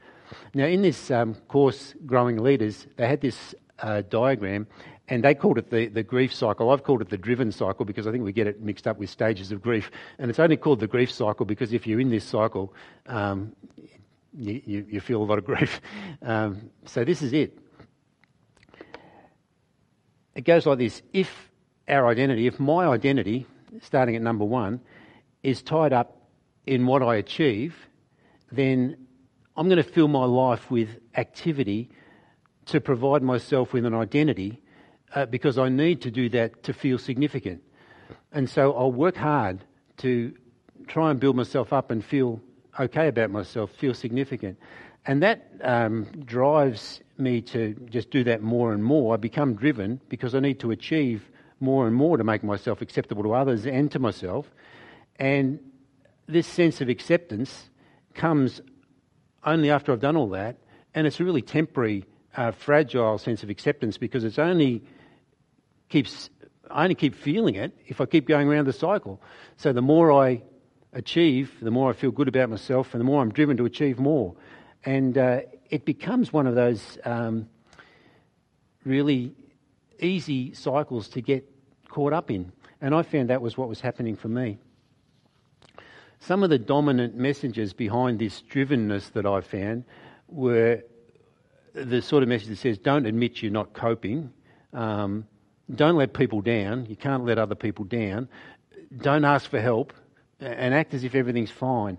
Now, 0.54 0.66
in 0.66 0.84
this 0.84 1.10
um, 1.10 1.34
course, 1.48 1.96
Growing 2.06 2.38
Leaders, 2.38 2.86
they 2.98 3.08
had 3.08 3.22
this 3.22 3.56
uh, 3.80 4.04
diagram 4.10 4.68
and 5.10 5.24
they 5.24 5.34
called 5.34 5.58
it 5.58 5.72
the, 5.72 5.88
the 5.88 6.04
grief 6.04 6.34
cycle. 6.34 6.70
I've 6.70 6.84
called 6.84 7.01
it 7.01 7.10
the 7.10 7.18
driven 7.18 7.51
cycle 7.51 7.84
because 7.84 8.06
I 8.06 8.12
think 8.12 8.24
we 8.24 8.32
get 8.32 8.46
it 8.46 8.62
mixed 8.62 8.88
up 8.88 9.00
with 9.00 9.10
stages 9.10 9.51
of 9.51 9.62
grief. 9.62 9.89
And 10.20 10.30
it's 10.30 10.39
only 10.39 10.56
called 10.56 10.80
the 10.80 10.88
grief 10.88 11.12
cycle 11.12 11.46
because 11.46 11.74
if 11.74 11.88
you're 11.88 12.00
in 12.00 12.12
this 12.12 12.24
cycle, 12.24 12.74
um, 13.08 13.56
you, 14.38 14.62
you, 14.66 14.86
you, 14.88 15.01
feel 15.01 15.22
a 15.22 15.25
lot 15.25 15.39
of 15.39 15.46
grief. 15.46 15.82
Um, 16.22 16.70
so 16.86 17.04
this 17.06 17.22
is 17.22 17.34
it. 17.34 17.58
It 20.36 20.42
goes 20.42 20.66
like 20.66 20.78
this 20.78 21.01
if 21.13 21.50
our 21.88 22.08
identity, 22.08 22.46
if 22.46 22.60
my 22.60 22.86
identity, 22.86 23.48
starting 23.82 24.16
at 24.16 24.22
number 24.22 24.46
one, 24.46 24.82
is 25.44 25.62
tied 25.62 25.94
up 25.94 26.28
in 26.68 26.86
what 26.86 27.01
I 27.01 27.16
achieve, 27.16 27.88
then 28.51 29.08
I'm 29.56 29.70
going 29.70 29.82
to 29.82 29.89
fill 29.89 30.10
my 30.10 30.25
life 30.25 30.70
with 30.70 30.89
activity 31.16 31.89
to 32.66 32.82
provide 32.82 33.24
myself 33.24 33.74
with 33.74 33.86
an 33.86 33.96
identity 33.96 34.62
uh, 35.16 35.25
because 35.25 35.58
I 35.58 35.70
need 35.70 36.01
to 36.01 36.12
do 36.12 36.30
that 36.30 36.63
to 36.63 36.74
feel 36.74 36.98
significant. 36.98 37.62
And 38.32 38.50
so 38.50 38.74
I'll 38.74 38.92
work 38.92 39.16
hard 39.16 39.63
to 39.98 40.34
try 40.88 41.12
and 41.12 41.20
build 41.20 41.36
myself 41.36 41.74
up 41.74 41.92
and 41.92 42.04
feel 42.04 42.42
okay 42.80 43.08
about 43.08 43.32
myself, 43.32 43.72
feel 43.72 43.94
significant. 43.94 44.58
And 45.06 45.24
that 45.24 45.51
um, 45.63 46.06
drives 46.25 47.01
me 47.18 47.42
to 47.42 47.74
just 47.89 48.12
do 48.12 48.24
that 48.25 48.42
more 48.42 48.74
and 48.74 48.84
more. 48.84 49.13
I 49.13 49.18
become 49.18 49.56
driven 49.56 50.00
because 50.10 50.36
I 50.36 50.39
need 50.39 50.60
to 50.62 50.72
achieve 50.72 51.30
more 51.60 51.88
and 51.88 51.96
more 51.96 52.18
to 52.18 52.24
make 52.24 52.44
myself 52.44 52.82
acceptable 52.82 53.24
to 53.24 53.34
others 53.34 53.66
and 53.66 53.92
to 53.92 54.00
myself. 54.00 54.50
And 55.18 55.60
this 56.28 56.48
sense 56.48 56.82
of 56.82 56.89
acceptance 56.89 57.70
comes 58.13 58.62
only 59.44 59.70
after 59.70 59.92
I've 59.92 60.00
done 60.00 60.16
all 60.16 60.30
that. 60.30 60.58
And 60.94 61.06
it's 61.08 61.20
a 61.20 61.24
really 61.24 61.42
temporary, 61.42 62.06
uh, 62.36 62.51
fragile 62.51 63.18
sense 63.18 63.44
of 63.44 63.50
acceptance 63.50 63.98
because 63.98 64.24
it's 64.24 64.39
only 64.39 64.84
keeps 65.89 66.29
I 66.72 66.84
only 66.84 66.96
keep 66.96 67.15
feeling 67.15 67.55
it 67.55 67.75
if 67.88 68.00
I 68.00 68.05
keep 68.05 68.27
going 68.27 68.48
around 68.48 68.67
the 68.67 68.74
cycle. 68.74 69.22
So 69.58 69.74
the 69.74 69.81
more 69.81 70.12
I 70.12 70.43
achieve, 70.93 71.51
the 71.62 71.72
more 71.72 71.89
I 71.89 71.93
feel 71.93 72.12
good 72.12 72.27
about 72.27 72.50
myself, 72.50 72.93
and 72.93 73.01
the 73.01 73.05
more 73.05 73.22
I'm 73.22 73.31
driven 73.31 73.58
to 73.58 73.65
achieve 73.65 74.00
more. 74.00 74.36
And 74.86 75.17
uh, 75.17 75.41
it 75.69 75.86
becomes 75.86 76.31
one 76.31 76.48
of 76.48 76.55
those 76.55 76.98
um, 77.05 77.50
really 78.86 79.34
easy 80.00 80.53
cycles 80.53 81.10
to 81.10 81.22
get 81.22 81.50
caught 81.89 82.13
up 82.13 82.29
in. 82.31 82.51
And 82.81 82.93
I 82.93 83.01
found 83.01 83.29
that 83.29 83.41
was 83.41 83.58
what 83.58 83.67
was 83.67 83.81
happening 83.81 84.15
for 84.15 84.29
me. 84.29 84.58
Some 86.19 86.43
of 86.43 86.50
the 86.50 86.60
dominant 86.60 87.15
messages 87.15 87.74
behind 87.74 88.19
this 88.19 88.43
drivenness 88.43 89.12
that 89.13 89.25
I 89.25 89.41
found 89.41 89.86
were 90.27 90.84
the 91.74 92.01
sort 92.01 92.24
of 92.24 92.29
message 92.29 92.50
that 92.50 92.58
says, 92.58 92.77
don't 92.77 93.05
admit 93.05 93.41
you're 93.41 93.51
not 93.51 93.74
coping. 93.74 94.31
Um, 94.74 95.25
don't 95.74 95.96
let 95.96 96.14
people 96.14 96.42
down. 96.42 96.86
You 96.88 96.96
can't 96.96 97.26
let 97.26 97.38
other 97.38 97.56
people 97.56 97.86
down. 97.86 98.28
Don't 98.96 99.26
ask 99.26 99.50
for 99.50 99.60
help 99.60 99.94
and 100.40 100.74
act 100.74 100.94
as 100.94 101.04
if 101.04 101.16
everything's 101.16 101.52
fine. 101.52 101.98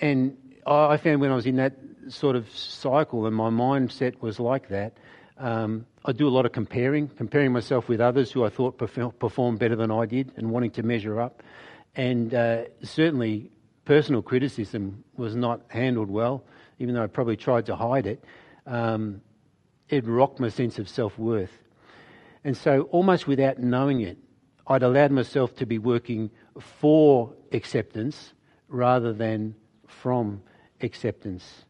And 0.00 0.36
I 0.66 0.96
found 0.96 1.20
when 1.20 1.30
I 1.30 1.34
was 1.34 1.46
in 1.46 1.56
that 1.56 1.74
sort 2.08 2.36
of 2.36 2.50
cycle 2.50 3.26
and 3.26 3.34
my 3.34 3.50
mindset 3.50 4.20
was 4.20 4.40
like 4.40 4.68
that, 4.68 4.96
um, 5.36 5.86
I 6.04 6.12
do 6.12 6.28
a 6.28 6.30
lot 6.30 6.46
of 6.46 6.52
comparing, 6.52 7.08
comparing 7.08 7.52
myself 7.52 7.88
with 7.88 8.00
others 8.00 8.30
who 8.30 8.44
I 8.44 8.50
thought 8.50 8.78
performed 8.78 9.58
better 9.58 9.76
than 9.76 9.90
I 9.90 10.06
did 10.06 10.32
and 10.36 10.50
wanting 10.50 10.70
to 10.72 10.82
measure 10.82 11.20
up. 11.20 11.42
And 11.96 12.34
uh, 12.34 12.64
certainly 12.82 13.50
personal 13.84 14.22
criticism 14.22 15.04
was 15.16 15.34
not 15.34 15.62
handled 15.68 16.10
well, 16.10 16.44
even 16.78 16.94
though 16.94 17.02
I 17.02 17.06
probably 17.06 17.36
tried 17.36 17.66
to 17.66 17.76
hide 17.76 18.06
it. 18.06 18.24
Um, 18.66 19.20
it 19.88 20.06
rocked 20.06 20.40
my 20.40 20.48
sense 20.48 20.78
of 20.78 20.88
self 20.88 21.18
worth. 21.18 21.52
And 22.44 22.56
so, 22.56 22.82
almost 22.92 23.26
without 23.26 23.58
knowing 23.58 24.02
it, 24.02 24.18
I'd 24.66 24.82
allowed 24.82 25.10
myself 25.10 25.56
to 25.56 25.66
be 25.66 25.78
working 25.78 26.30
for 26.60 27.32
acceptance 27.52 28.34
rather 28.68 29.12
than 29.12 29.54
from 29.86 30.42
acceptance. 30.82 31.64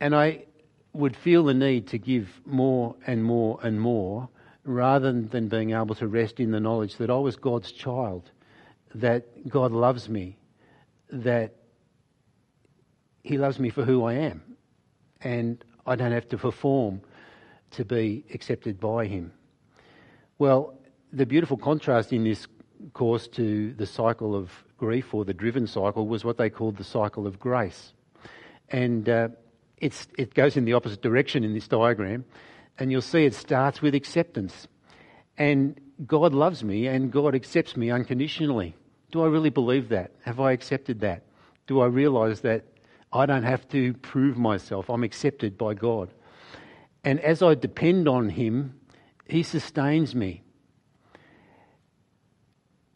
And 0.00 0.14
I 0.14 0.44
would 0.92 1.16
feel 1.16 1.44
the 1.44 1.54
need 1.54 1.88
to 1.88 1.98
give 1.98 2.40
more 2.46 2.94
and 3.06 3.24
more 3.24 3.58
and 3.62 3.80
more 3.80 4.28
rather 4.64 5.12
than 5.12 5.48
being 5.48 5.72
able 5.72 5.94
to 5.96 6.06
rest 6.06 6.38
in 6.38 6.52
the 6.52 6.60
knowledge 6.60 6.96
that 6.96 7.10
I 7.10 7.16
was 7.16 7.36
God's 7.36 7.72
child, 7.72 8.30
that 8.94 9.48
God 9.48 9.72
loves 9.72 10.08
me, 10.08 10.38
that 11.10 11.54
He 13.22 13.36
loves 13.36 13.58
me 13.58 13.70
for 13.70 13.84
who 13.84 14.04
I 14.04 14.14
am, 14.14 14.42
and 15.20 15.62
I 15.86 15.96
don't 15.96 16.12
have 16.12 16.28
to 16.28 16.38
perform 16.38 17.02
to 17.74 17.84
be 17.84 18.24
accepted 18.32 18.80
by 18.80 19.06
him. 19.06 19.32
Well, 20.38 20.78
the 21.12 21.26
beautiful 21.26 21.56
contrast 21.56 22.12
in 22.12 22.24
this 22.24 22.46
course 22.92 23.28
to 23.28 23.72
the 23.74 23.86
cycle 23.86 24.34
of 24.34 24.50
grief 24.76 25.14
or 25.14 25.24
the 25.24 25.34
driven 25.34 25.66
cycle 25.66 26.06
was 26.06 26.24
what 26.24 26.36
they 26.36 26.50
called 26.50 26.76
the 26.76 26.84
cycle 26.84 27.26
of 27.26 27.38
grace. 27.38 27.92
And 28.68 29.08
uh, 29.08 29.28
it 29.78 30.34
goes 30.34 30.56
in 30.56 30.64
the 30.64 30.72
opposite 30.72 31.02
direction 31.02 31.44
in 31.44 31.54
this 31.54 31.68
diagram. 31.68 32.24
And 32.78 32.90
you'll 32.90 33.02
see 33.02 33.24
it 33.24 33.34
starts 33.34 33.80
with 33.80 33.94
acceptance. 33.94 34.66
And 35.38 35.80
God 36.06 36.34
loves 36.34 36.64
me 36.64 36.86
and 36.88 37.12
God 37.12 37.34
accepts 37.34 37.76
me 37.76 37.90
unconditionally. 37.90 38.74
Do 39.12 39.22
I 39.22 39.26
really 39.26 39.50
believe 39.50 39.90
that? 39.90 40.10
Have 40.22 40.40
I 40.40 40.52
accepted 40.52 41.00
that? 41.00 41.22
Do 41.66 41.80
I 41.80 41.86
realize 41.86 42.40
that 42.40 42.64
I 43.12 43.26
don't 43.26 43.44
have 43.44 43.68
to 43.68 43.94
prove 43.94 44.36
myself? 44.36 44.90
I'm 44.90 45.04
accepted 45.04 45.56
by 45.56 45.74
God. 45.74 46.12
And 47.04 47.20
as 47.20 47.42
I 47.42 47.54
depend 47.54 48.08
on 48.08 48.30
Him, 48.30 48.80
He 49.28 49.42
sustains 49.42 50.14
me. 50.14 50.42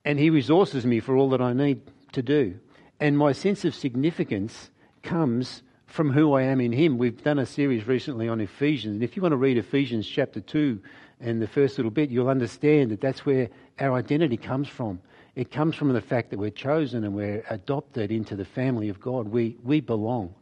And 0.05 0.19
He 0.19 0.31
resources 0.31 0.87
me 0.87 1.01
for 1.01 1.17
all 1.17 1.31
that 1.31 1.43
I 1.43 1.53
need 1.53 1.83
to 2.13 2.23
do. 2.23 2.59
And 2.99 3.17
my 3.17 3.33
sense 3.33 3.65
of 3.65 3.75
significance 3.75 4.71
comes 5.03 5.63
from 5.87 6.13
who 6.13 6.33
I 6.33 6.43
am 6.43 6.61
in 6.61 6.73
Him. 6.73 6.99
We've 6.99 7.23
done 7.23 7.39
a 7.39 7.47
series 7.47 7.87
recently 7.87 8.29
on 8.29 8.41
Ephesians. 8.41 8.95
And 8.95 9.03
if 9.03 9.17
you 9.17 9.23
want 9.23 9.33
to 9.33 9.37
read 9.37 9.59
Ephesians 9.59 10.07
chapter 10.07 10.41
2 10.41 10.81
and 11.21 11.41
the 11.41 11.47
first 11.47 11.79
little 11.79 11.91
bit, 11.91 12.11
you'll 12.11 12.29
understand 12.29 12.91
that 12.91 13.01
that's 13.01 13.27
where 13.27 13.49
our 13.79 13.97
identity 13.97 14.37
comes 14.37 14.69
from. 14.69 15.01
It 15.35 15.53
comes 15.53 15.77
from 15.77 15.93
the 15.93 16.01
fact 16.01 16.31
that 16.31 16.39
we're 16.39 16.51
chosen 16.51 17.05
and 17.05 17.15
we're 17.15 17.45
adopted 17.49 18.11
into 18.11 18.37
the 18.37 18.45
family 18.45 18.89
of 18.89 19.01
God. 19.01 19.29
We, 19.29 19.57
we 19.63 19.81
belong. 19.81 20.35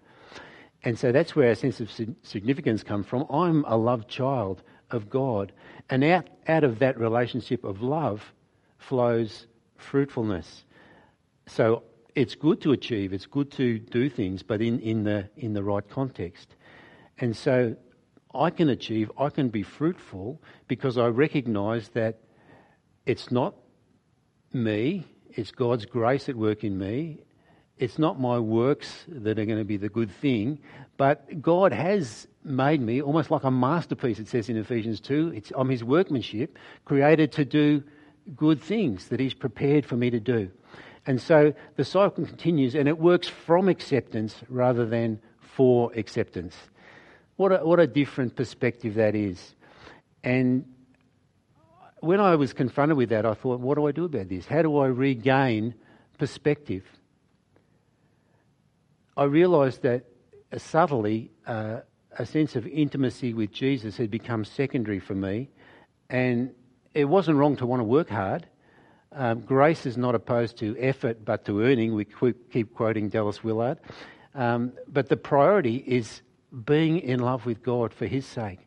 And 0.86 0.96
so 0.96 1.10
that's 1.10 1.34
where 1.34 1.48
our 1.48 1.56
sense 1.56 1.80
of 1.80 1.90
significance 2.22 2.84
comes 2.84 3.06
from. 3.08 3.26
I'm 3.28 3.64
a 3.64 3.76
loved 3.76 4.08
child 4.08 4.62
of 4.92 5.10
God. 5.10 5.50
And 5.90 6.04
out, 6.04 6.30
out 6.46 6.62
of 6.62 6.78
that 6.78 6.96
relationship 6.96 7.64
of 7.64 7.82
love 7.82 8.32
flows 8.78 9.48
fruitfulness. 9.78 10.64
So 11.48 11.82
it's 12.14 12.36
good 12.36 12.60
to 12.60 12.70
achieve, 12.70 13.12
it's 13.12 13.26
good 13.26 13.50
to 13.52 13.80
do 13.80 14.08
things, 14.08 14.44
but 14.44 14.62
in, 14.62 14.78
in, 14.78 15.02
the, 15.02 15.28
in 15.36 15.54
the 15.54 15.64
right 15.64 15.82
context. 15.90 16.54
And 17.18 17.36
so 17.36 17.74
I 18.32 18.50
can 18.50 18.68
achieve, 18.68 19.10
I 19.18 19.30
can 19.30 19.48
be 19.48 19.64
fruitful 19.64 20.40
because 20.68 20.98
I 20.98 21.08
recognize 21.08 21.88
that 21.94 22.20
it's 23.06 23.32
not 23.32 23.56
me, 24.52 25.04
it's 25.30 25.50
God's 25.50 25.84
grace 25.84 26.28
at 26.28 26.36
work 26.36 26.62
in 26.62 26.78
me, 26.78 27.24
it's 27.78 27.98
not 27.98 28.18
my 28.18 28.38
works 28.38 29.04
that 29.08 29.38
are 29.38 29.44
going 29.44 29.58
to 29.58 29.64
be 29.64 29.76
the 29.76 29.88
good 29.88 30.10
thing, 30.10 30.58
but 30.96 31.42
God 31.42 31.72
has 31.72 32.26
made 32.42 32.80
me 32.80 33.02
almost 33.02 33.30
like 33.30 33.44
a 33.44 33.50
masterpiece, 33.50 34.18
it 34.18 34.28
says 34.28 34.48
in 34.48 34.56
Ephesians 34.56 35.00
2. 35.00 35.32
It's, 35.34 35.52
I'm 35.54 35.68
his 35.68 35.84
workmanship, 35.84 36.58
created 36.84 37.32
to 37.32 37.44
do 37.44 37.82
good 38.34 38.62
things 38.62 39.08
that 39.08 39.20
he's 39.20 39.34
prepared 39.34 39.84
for 39.84 39.96
me 39.96 40.10
to 40.10 40.20
do. 40.20 40.50
And 41.06 41.20
so 41.20 41.54
the 41.76 41.84
cycle 41.84 42.24
continues 42.24 42.74
and 42.74 42.88
it 42.88 42.98
works 42.98 43.28
from 43.28 43.68
acceptance 43.68 44.34
rather 44.48 44.86
than 44.86 45.20
for 45.40 45.92
acceptance. 45.94 46.56
What 47.36 47.52
a, 47.52 47.66
what 47.66 47.78
a 47.78 47.86
different 47.86 48.34
perspective 48.34 48.94
that 48.94 49.14
is. 49.14 49.54
And 50.24 50.64
when 52.00 52.20
I 52.20 52.36
was 52.36 52.52
confronted 52.52 52.96
with 52.96 53.10
that, 53.10 53.26
I 53.26 53.34
thought, 53.34 53.60
what 53.60 53.76
do 53.76 53.86
I 53.86 53.92
do 53.92 54.06
about 54.06 54.28
this? 54.28 54.46
How 54.46 54.62
do 54.62 54.78
I 54.78 54.86
regain 54.86 55.74
perspective? 56.18 56.84
I 59.16 59.24
realised 59.24 59.82
that 59.82 60.04
uh, 60.52 60.58
subtly 60.58 61.30
uh, 61.46 61.80
a 62.18 62.26
sense 62.26 62.54
of 62.54 62.66
intimacy 62.66 63.32
with 63.32 63.50
Jesus 63.50 63.96
had 63.96 64.10
become 64.10 64.44
secondary 64.44 64.98
for 64.98 65.14
me, 65.14 65.48
and 66.10 66.50
it 66.92 67.06
wasn't 67.06 67.38
wrong 67.38 67.56
to 67.56 67.66
want 67.66 67.80
to 67.80 67.84
work 67.84 68.10
hard. 68.10 68.46
Um, 69.12 69.40
grace 69.40 69.86
is 69.86 69.96
not 69.96 70.14
opposed 70.14 70.58
to 70.58 70.76
effort 70.78 71.24
but 71.24 71.46
to 71.46 71.62
earning. 71.62 71.94
We 71.94 72.04
keep 72.50 72.74
quoting 72.74 73.08
Dallas 73.08 73.42
Willard. 73.42 73.78
Um, 74.34 74.72
but 74.88 75.08
the 75.08 75.16
priority 75.16 75.76
is 75.86 76.20
being 76.66 76.98
in 76.98 77.20
love 77.20 77.46
with 77.46 77.62
God 77.62 77.94
for 77.94 78.06
His 78.06 78.26
sake. 78.26 78.60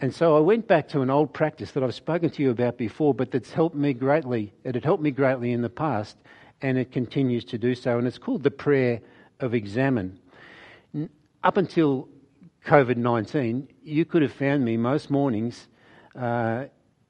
And 0.00 0.14
so 0.14 0.36
I 0.36 0.40
went 0.40 0.68
back 0.68 0.88
to 0.88 1.00
an 1.00 1.10
old 1.10 1.32
practice 1.32 1.72
that 1.72 1.82
I've 1.82 1.94
spoken 1.94 2.28
to 2.30 2.42
you 2.42 2.50
about 2.50 2.76
before, 2.76 3.14
but 3.14 3.30
that's 3.30 3.50
helped 3.50 3.74
me 3.74 3.94
greatly. 3.94 4.52
It 4.64 4.74
had 4.74 4.84
helped 4.84 5.02
me 5.02 5.10
greatly 5.10 5.52
in 5.52 5.62
the 5.62 5.70
past, 5.70 6.16
and 6.60 6.76
it 6.76 6.92
continues 6.92 7.44
to 7.46 7.58
do 7.58 7.74
so. 7.74 7.96
And 7.98 8.06
it's 8.06 8.18
called 8.18 8.42
the 8.42 8.50
prayer 8.50 9.00
of 9.40 9.54
examen. 9.54 10.18
Up 11.42 11.56
until 11.56 12.08
COVID 12.66 12.96
19, 12.96 13.68
you 13.82 14.04
could 14.04 14.22
have 14.22 14.32
found 14.32 14.64
me 14.64 14.76
most 14.76 15.10
mornings 15.10 15.68
uh, 16.16 16.64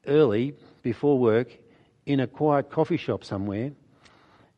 early 0.07 0.55
before 0.81 1.17
work 1.17 1.47
in 2.05 2.19
a 2.19 2.27
quiet 2.27 2.69
coffee 2.69 2.97
shop 2.97 3.23
somewhere 3.23 3.71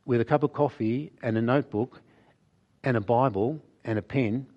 with 0.06 0.22
a 0.22 0.26
cup 0.26 0.44
of 0.44 0.54
coffee 0.54 1.12
and 1.22 1.38
a 1.38 1.42
notebook 1.42 2.02
and 2.84 2.98
a 2.98 3.02
Bible 3.02 3.60
and 3.84 3.98
a 3.98 4.02
pen, 4.02 4.48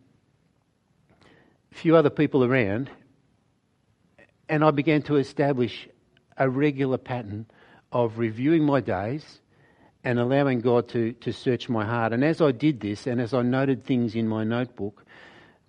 few 1.70 1.96
other 1.96 2.10
people 2.10 2.44
around, 2.44 2.90
and 4.48 4.64
I 4.64 4.70
began 4.70 5.02
to 5.02 5.16
establish 5.16 5.88
a 6.36 6.48
regular 6.48 6.98
pattern 6.98 7.46
of 7.92 8.18
reviewing 8.18 8.64
my 8.64 8.80
days 8.80 9.40
and 10.04 10.18
allowing 10.18 10.60
God 10.60 10.88
to, 10.88 11.12
to 11.12 11.32
search 11.32 11.68
my 11.68 11.84
heart. 11.84 12.12
And 12.12 12.22
as 12.22 12.42
I 12.42 12.52
did 12.52 12.80
this, 12.80 13.06
and 13.06 13.20
as 13.20 13.32
I 13.32 13.40
noted 13.42 13.84
things 13.84 14.14
in 14.14 14.28
my 14.28 14.44
notebook, 14.44 15.04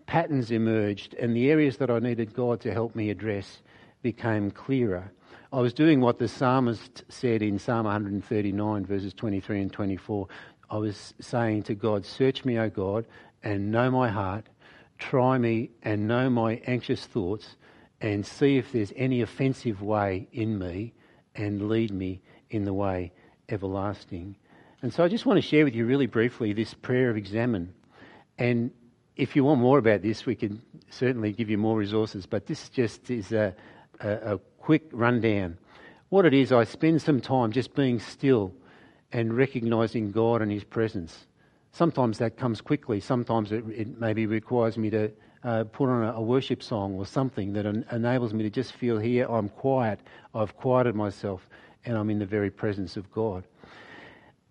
patterns 0.05 0.51
emerged, 0.51 1.13
and 1.15 1.35
the 1.35 1.49
areas 1.49 1.77
that 1.77 1.89
I 1.89 1.99
needed 1.99 2.33
God 2.33 2.59
to 2.61 2.73
help 2.73 2.95
me 2.95 3.09
address 3.09 3.61
became 4.01 4.51
clearer. 4.51 5.11
I 5.53 5.61
was 5.61 5.73
doing 5.73 6.01
what 6.01 6.19
the 6.19 6.27
psalmist 6.27 7.05
said 7.07 7.41
in 7.41 7.57
Psalm 7.59 7.85
139, 7.85 8.85
verses 8.85 9.13
23 9.13 9.61
and 9.61 9.71
24. 9.71 10.27
I 10.69 10.77
was 10.77 11.13
saying 11.21 11.63
to 11.63 11.75
God, 11.75 12.05
Search 12.05 12.43
me, 12.43 12.59
O 12.59 12.69
God, 12.69 13.07
and 13.41 13.71
know 13.71 13.89
my 13.89 14.09
heart. 14.09 14.47
Try 14.99 15.37
me 15.37 15.71
and 15.81 16.07
know 16.07 16.29
my 16.29 16.61
anxious 16.67 17.05
thoughts, 17.05 17.55
and 18.01 18.25
see 18.25 18.57
if 18.57 18.73
there's 18.73 18.91
any 18.97 19.21
offensive 19.21 19.81
way 19.81 20.27
in 20.33 20.59
me, 20.59 20.93
and 21.35 21.69
lead 21.69 21.91
me 21.91 22.21
in 22.49 22.65
the 22.65 22.73
way 22.73 23.11
everlasting. 23.49 24.35
And 24.81 24.93
so 24.93 25.03
I 25.03 25.07
just 25.07 25.25
want 25.25 25.37
to 25.37 25.47
share 25.47 25.65
with 25.65 25.75
you 25.75 25.85
really 25.85 26.05
briefly 26.05 26.53
this 26.53 26.73
prayer 26.73 27.09
of 27.09 27.17
examen. 27.17 27.73
And 28.37 28.71
if 29.15 29.35
you 29.35 29.43
want 29.43 29.61
more 29.61 29.77
about 29.77 30.01
this, 30.01 30.25
we 30.25 30.35
can 30.35 30.61
certainly 30.89 31.31
give 31.31 31.49
you 31.49 31.57
more 31.57 31.77
resources, 31.77 32.25
but 32.25 32.45
this 32.45 32.69
just 32.69 33.09
is 33.09 33.31
a, 33.31 33.55
a, 33.99 34.35
a 34.35 34.37
quick 34.59 34.83
rundown. 34.91 35.57
What 36.09 36.25
it 36.25 36.33
is, 36.33 36.51
I 36.51 36.65
spend 36.65 37.01
some 37.01 37.21
time 37.21 37.51
just 37.51 37.73
being 37.75 37.99
still 37.99 38.53
and 39.11 39.35
recognizing 39.35 40.11
God 40.11 40.41
and 40.41 40.51
His 40.51 40.63
presence. 40.63 41.25
Sometimes 41.71 42.17
that 42.19 42.37
comes 42.37 42.61
quickly, 42.61 42.99
sometimes 42.99 43.51
it, 43.51 43.63
it 43.69 43.99
maybe 43.99 44.25
requires 44.25 44.77
me 44.77 44.89
to 44.91 45.11
uh, 45.43 45.63
put 45.65 45.89
on 45.89 46.03
a, 46.03 46.13
a, 46.13 46.21
worship 46.21 46.63
song 46.63 46.95
or 46.95 47.05
something 47.05 47.53
that 47.53 47.65
en- 47.65 47.85
enables 47.91 48.33
me 48.33 48.43
to 48.43 48.49
just 48.49 48.73
feel 48.73 48.97
here, 48.97 49.25
I'm 49.29 49.49
quiet, 49.49 49.99
I've 50.33 50.57
quieted 50.57 50.95
myself, 50.95 51.47
and 51.85 51.97
I'm 51.97 52.09
in 52.09 52.19
the 52.19 52.25
very 52.25 52.49
presence 52.49 52.97
of 52.97 53.11
God. 53.11 53.45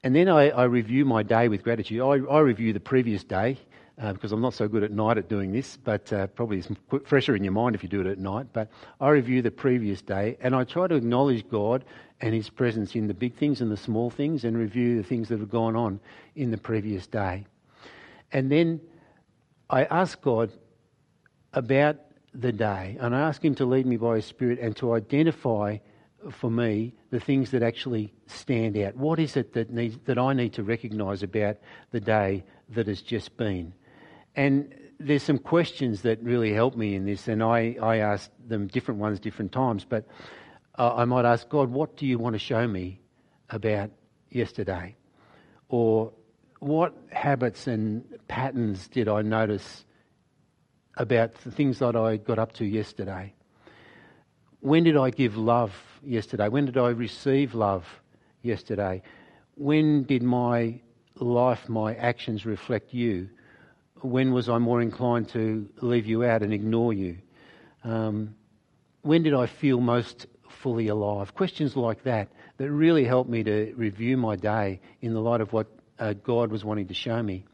And 0.02 0.14
then 0.14 0.28
I, 0.28 0.50
I 0.50 0.64
review 0.64 1.04
my 1.04 1.22
day 1.22 1.48
with 1.48 1.62
gratitude. 1.62 2.00
I, 2.00 2.32
I 2.32 2.40
review 2.40 2.72
the 2.72 2.80
previous 2.80 3.24
day 3.24 3.58
uh, 4.00 4.12
because 4.12 4.32
I'm 4.32 4.40
not 4.40 4.54
so 4.54 4.68
good 4.68 4.82
at 4.82 4.90
night 4.90 5.18
at 5.18 5.28
doing 5.28 5.52
this, 5.52 5.76
but 5.76 6.12
uh, 6.12 6.26
probably 6.28 6.58
it's 6.58 6.68
fresher 7.04 7.34
in 7.36 7.44
your 7.44 7.52
mind 7.52 7.74
if 7.74 7.82
you 7.82 7.88
do 7.88 8.00
it 8.00 8.06
at 8.06 8.18
night. 8.18 8.48
But 8.52 8.70
I 9.00 9.08
review 9.10 9.40
the 9.40 9.50
previous 9.50 10.02
day 10.02 10.36
and 10.40 10.54
I 10.54 10.64
try 10.64 10.86
to 10.88 10.94
acknowledge 10.94 11.48
God 11.48 11.84
and 12.20 12.34
His 12.34 12.50
presence 12.50 12.94
in 12.94 13.06
the 13.06 13.14
big 13.14 13.34
things 13.34 13.60
and 13.60 13.70
the 13.70 13.76
small 13.76 14.10
things 14.10 14.44
and 14.44 14.58
review 14.58 14.96
the 14.96 15.08
things 15.08 15.28
that 15.28 15.40
have 15.40 15.50
gone 15.50 15.76
on 15.76 16.00
in 16.34 16.50
the 16.50 16.58
previous 16.58 17.06
day. 17.06 17.46
And 18.32 18.50
then 18.50 18.80
I 19.70 19.84
ask 19.84 20.20
God 20.20 20.52
about 21.52 21.96
the 22.34 22.52
day 22.52 22.96
and 23.00 23.14
I 23.14 23.20
ask 23.20 23.44
Him 23.44 23.54
to 23.56 23.64
lead 23.64 23.86
me 23.86 23.96
by 23.96 24.16
His 24.16 24.26
Spirit 24.26 24.58
and 24.58 24.76
to 24.76 24.92
identify 24.92 25.78
for 26.30 26.50
me 26.50 26.94
the 27.10 27.20
things 27.20 27.50
that 27.50 27.62
actually 27.62 28.12
stand 28.26 28.76
out. 28.78 28.96
What 28.96 29.18
is 29.18 29.36
it 29.36 29.52
that, 29.54 29.70
needs, 29.70 29.98
that 30.04 30.18
I 30.18 30.32
need 30.32 30.54
to 30.54 30.62
recognise 30.62 31.22
about 31.22 31.56
the 31.90 32.00
day 32.00 32.44
that 32.70 32.86
has 32.86 33.02
just 33.02 33.36
been? 33.36 33.72
And 34.36 34.74
there's 34.98 35.22
some 35.22 35.38
questions 35.38 36.02
that 36.02 36.22
really 36.22 36.52
help 36.52 36.76
me 36.76 36.94
in 36.94 37.04
this, 37.04 37.28
and 37.28 37.42
I, 37.42 37.76
I 37.80 37.98
ask 37.98 38.30
them 38.46 38.66
different 38.68 39.00
ones 39.00 39.20
different 39.20 39.52
times. 39.52 39.84
But 39.84 40.06
uh, 40.78 40.94
I 40.94 41.04
might 41.04 41.24
ask 41.24 41.48
God, 41.48 41.70
what 41.70 41.96
do 41.96 42.06
you 42.06 42.18
want 42.18 42.34
to 42.34 42.38
show 42.38 42.66
me 42.66 43.00
about 43.50 43.90
yesterday? 44.30 44.96
Or 45.68 46.12
what 46.60 46.94
habits 47.10 47.66
and 47.66 48.04
patterns 48.28 48.88
did 48.88 49.08
I 49.08 49.22
notice 49.22 49.84
about 50.96 51.34
the 51.42 51.50
things 51.50 51.80
that 51.80 51.96
I 51.96 52.16
got 52.16 52.38
up 52.38 52.52
to 52.54 52.64
yesterday? 52.64 53.34
When 54.64 54.82
did 54.82 54.96
I 54.96 55.10
give 55.10 55.36
love 55.36 55.72
yesterday? 56.02 56.48
When 56.48 56.64
did 56.66 56.78
I 56.78 56.88
receive 56.88 57.54
love 57.54 57.86
yesterday? 58.42 59.02
When 59.56 60.04
did 60.04 60.22
my 60.22 60.80
life, 61.16 61.68
my 61.68 61.94
actions 61.94 62.44
reflect 62.44 62.92
you? 62.92 63.28
when 64.04 64.34
was 64.34 64.48
I 64.50 64.58
more 64.58 64.82
inclined 64.82 65.30
to 65.30 65.66
leave 65.80 66.06
you 66.06 66.24
out 66.24 66.42
and 66.42 66.52
ignore 66.52 66.92
you? 66.92 67.16
Um, 67.82 68.34
when 69.02 69.22
did 69.22 69.34
I 69.34 69.46
feel 69.46 69.80
most 69.80 70.26
fully 70.48 70.88
alive? 70.88 71.34
Questions 71.34 71.74
like 71.74 72.02
that 72.04 72.28
that 72.58 72.70
really 72.70 73.04
helped 73.04 73.30
me 73.30 73.42
to 73.44 73.72
review 73.76 74.16
my 74.16 74.36
day 74.36 74.80
in 75.00 75.14
the 75.14 75.20
light 75.20 75.40
of 75.40 75.52
what 75.52 75.68
uh, 75.98 76.12
God 76.12 76.50
was 76.50 76.64
wanting 76.64 76.86
to 76.88 76.94
show 76.94 77.22
me. 77.22 77.44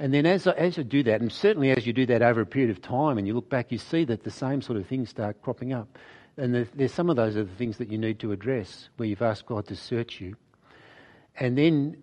And 0.00 0.12
then 0.12 0.26
as 0.26 0.48
I, 0.48 0.52
as 0.52 0.78
I 0.78 0.82
do 0.82 1.04
that, 1.04 1.20
and 1.20 1.30
certainly 1.30 1.70
as 1.70 1.86
you 1.86 1.92
do 1.92 2.06
that 2.06 2.22
over 2.22 2.40
a 2.40 2.46
period 2.46 2.70
of 2.70 2.82
time 2.82 3.16
and 3.16 3.26
you 3.26 3.34
look 3.34 3.48
back, 3.48 3.70
you 3.70 3.78
see 3.78 4.04
that 4.06 4.24
the 4.24 4.30
same 4.30 4.60
sort 4.60 4.78
of 4.78 4.86
things 4.88 5.10
start 5.10 5.40
cropping 5.42 5.72
up. 5.72 5.96
And 6.36 6.66
there's 6.74 6.92
some 6.92 7.10
of 7.10 7.16
those 7.16 7.36
are 7.36 7.44
the 7.44 7.54
things 7.54 7.78
that 7.78 7.90
you 7.90 7.98
need 7.98 8.18
to 8.20 8.32
address 8.32 8.88
where 8.96 9.08
you've 9.08 9.22
asked 9.22 9.46
God 9.46 9.66
to 9.68 9.76
search 9.76 10.20
you. 10.20 10.36
And 11.38 11.56
then 11.56 11.96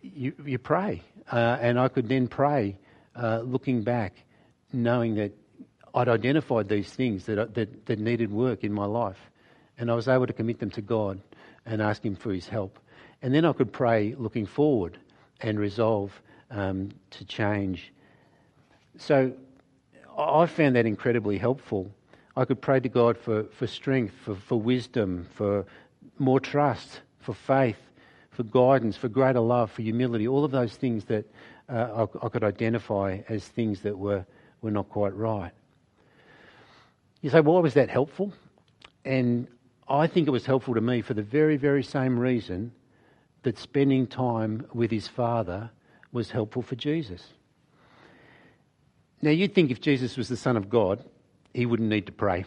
you, 0.00 0.32
you 0.44 0.58
pray. 0.58 1.02
Uh, 1.30 1.58
and 1.60 1.78
I 1.78 1.88
could 1.88 2.08
then 2.08 2.28
pray 2.28 2.78
uh, 3.14 3.40
looking 3.40 3.82
back, 3.82 4.14
knowing 4.72 5.14
that 5.16 5.32
I'd 5.94 6.08
identified 6.08 6.68
these 6.68 6.90
things 6.90 7.26
that, 7.26 7.54
that, 7.54 7.86
that 7.86 7.98
needed 7.98 8.32
work 8.32 8.64
in 8.64 8.72
my 8.72 8.86
life. 8.86 9.18
And 9.78 9.90
I 9.90 9.94
was 9.94 10.08
able 10.08 10.26
to 10.26 10.32
commit 10.32 10.58
them 10.60 10.70
to 10.72 10.82
God 10.82 11.20
and 11.66 11.80
ask 11.80 12.04
Him 12.04 12.16
for 12.16 12.32
His 12.32 12.48
help. 12.48 12.78
And 13.22 13.34
then 13.34 13.44
I 13.44 13.52
could 13.52 13.72
pray 13.72 14.14
looking 14.16 14.46
forward 14.46 14.98
and 15.40 15.58
resolve 15.58 16.12
um, 16.50 16.90
to 17.10 17.24
change. 17.24 17.92
So 18.98 19.32
I 20.16 20.46
found 20.46 20.76
that 20.76 20.86
incredibly 20.86 21.38
helpful. 21.38 21.90
I 22.36 22.44
could 22.44 22.60
pray 22.60 22.80
to 22.80 22.88
God 22.88 23.16
for, 23.16 23.44
for 23.44 23.66
strength, 23.66 24.14
for, 24.24 24.34
for 24.34 24.60
wisdom, 24.60 25.28
for 25.34 25.66
more 26.18 26.40
trust, 26.40 27.00
for 27.20 27.34
faith, 27.34 27.78
for 28.30 28.42
guidance, 28.42 28.96
for 28.96 29.08
greater 29.08 29.40
love, 29.40 29.70
for 29.70 29.82
humility, 29.82 30.26
all 30.26 30.44
of 30.44 30.50
those 30.50 30.74
things 30.76 31.04
that 31.04 31.24
uh, 31.68 32.06
I, 32.22 32.26
I, 32.26 32.28
could 32.28 32.42
identify 32.42 33.20
as 33.28 33.46
things 33.46 33.80
that 33.82 33.96
were, 33.96 34.26
were 34.62 34.72
not 34.72 34.88
quite 34.88 35.14
right. 35.14 35.52
You 37.22 37.30
say, 37.30 37.40
why 37.40 37.60
was 37.60 37.74
that 37.74 37.88
helpful? 37.88 38.32
And 39.04 39.46
I 39.88 40.06
think 40.06 40.26
it 40.26 40.30
was 40.30 40.44
helpful 40.44 40.74
to 40.74 40.80
me 40.80 41.02
for 41.02 41.14
the 41.14 41.22
very, 41.22 41.56
very 41.56 41.82
same 41.82 42.18
reason 42.18 42.72
that 43.44 43.58
spending 43.58 44.06
time 44.06 44.66
with 44.74 44.90
his 44.90 45.06
Father 45.06 45.70
was 46.12 46.30
helpful 46.30 46.62
for 46.62 46.74
Jesus. 46.74 47.28
Now, 49.22 49.30
you'd 49.30 49.54
think 49.54 49.70
if 49.70 49.80
Jesus 49.80 50.16
was 50.16 50.28
the 50.28 50.36
Son 50.36 50.56
of 50.56 50.68
God, 50.68 51.04
he 51.54 51.64
wouldn't 51.64 51.88
need 51.88 52.06
to 52.06 52.12
pray. 52.12 52.44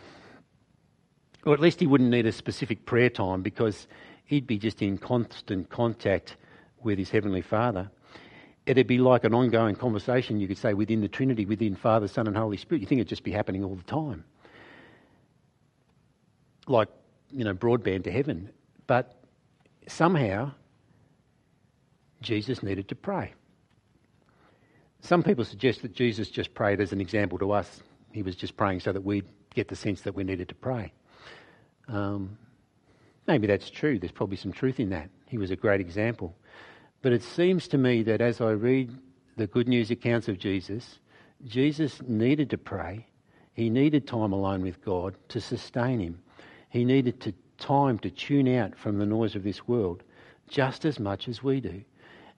Or 1.45 1.53
at 1.53 1.59
least 1.59 1.79
he 1.79 1.87
wouldn't 1.87 2.11
need 2.11 2.25
a 2.25 2.31
specific 2.31 2.85
prayer 2.85 3.09
time 3.09 3.41
because 3.41 3.87
he'd 4.25 4.45
be 4.45 4.59
just 4.59 4.81
in 4.81 4.97
constant 4.97 5.69
contact 5.69 6.35
with 6.83 6.99
his 6.99 7.09
Heavenly 7.09 7.41
Father 7.41 7.89
it'd 8.67 8.85
be 8.85 8.97
like 8.99 9.23
an 9.23 9.33
ongoing 9.33 9.75
conversation, 9.75 10.39
you 10.39 10.47
could 10.47 10.57
say, 10.57 10.73
within 10.73 11.01
the 11.01 11.07
Trinity, 11.07 11.45
within 11.45 11.75
Father, 11.75 12.07
Son, 12.07 12.27
and 12.27 12.35
Holy 12.35 12.57
Spirit. 12.57 12.81
You 12.81 12.87
think 12.87 12.99
it'd 12.99 13.07
just 13.07 13.23
be 13.23 13.31
happening 13.31 13.63
all 13.63 13.75
the 13.75 13.83
time. 13.83 14.25
Like, 16.67 16.89
you 17.31 17.45
know, 17.45 17.53
broadband 17.53 18.03
to 18.03 18.11
heaven. 18.11 18.49
But 18.85 19.15
somehow, 19.87 20.51
Jesus 22.21 22.61
needed 22.61 22.89
to 22.89 22.95
pray. 22.95 23.33
Some 24.99 25.23
people 25.23 25.45
suggest 25.45 25.81
that 25.83 25.93
Jesus 25.93 26.29
just 26.29 26.53
prayed 26.53 26.81
as 26.81 26.91
an 26.91 26.99
example 26.99 27.39
to 27.39 27.53
us. 27.53 27.81
He 28.17 28.23
was 28.23 28.35
just 28.35 28.57
praying 28.57 28.79
so 28.79 28.91
that 28.91 29.03
we'd 29.03 29.27
get 29.53 29.67
the 29.67 29.75
sense 29.75 30.01
that 30.01 30.15
we 30.15 30.23
needed 30.23 30.49
to 30.49 30.55
pray. 30.55 30.91
Um, 31.87 32.35
maybe 33.27 33.45
that's 33.45 33.69
true. 33.69 33.99
There's 33.99 34.11
probably 34.11 34.37
some 34.37 34.51
truth 34.51 34.79
in 34.79 34.89
that. 34.89 35.11
He 35.27 35.37
was 35.37 35.51
a 35.51 35.55
great 35.55 35.81
example. 35.81 36.35
But 37.03 37.13
it 37.13 37.21
seems 37.21 37.67
to 37.67 37.77
me 37.77 38.01
that 38.01 38.19
as 38.19 38.41
I 38.41 38.49
read 38.49 38.91
the 39.35 39.45
good 39.45 39.67
news 39.67 39.91
accounts 39.91 40.27
of 40.27 40.39
Jesus, 40.39 40.97
Jesus 41.45 42.01
needed 42.07 42.49
to 42.49 42.57
pray. 42.57 43.05
He 43.53 43.69
needed 43.69 44.07
time 44.07 44.33
alone 44.33 44.63
with 44.63 44.83
God 44.83 45.15
to 45.29 45.39
sustain 45.39 45.99
him. 45.99 46.19
He 46.69 46.85
needed 46.85 47.21
to, 47.21 47.35
time 47.59 47.99
to 47.99 48.09
tune 48.09 48.47
out 48.47 48.75
from 48.75 48.97
the 48.97 49.05
noise 49.05 49.35
of 49.35 49.43
this 49.43 49.67
world 49.67 50.01
just 50.49 50.85
as 50.85 50.99
much 50.99 51.27
as 51.27 51.43
we 51.43 51.61
do. 51.61 51.83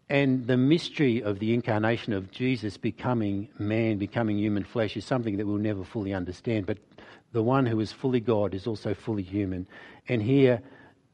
And 0.10 0.48
the 0.48 0.58
mystery 0.58 1.22
of 1.22 1.38
the 1.38 1.54
incarnation 1.54 2.14
of 2.14 2.32
Jesus 2.32 2.78
becoming 2.78 3.48
man, 3.60 4.00
becoming 4.00 4.40
human 4.40 4.64
flesh, 4.64 4.98
is 4.98 5.06
something 5.06 5.38
that 5.38 5.46
we'll 5.46 5.58
never 5.58 5.84
fully 5.84 6.14
understand. 6.14 6.66
But 6.66 6.80
the 7.32 7.44
one 7.44 7.68
who 7.68 7.80
is 7.80 7.92
fully 7.92 8.20
God 8.20 8.56
is 8.56 8.66
also 8.66 8.96
fully 8.96 9.22
human. 9.22 9.68
And 10.08 10.24
here, 10.24 10.62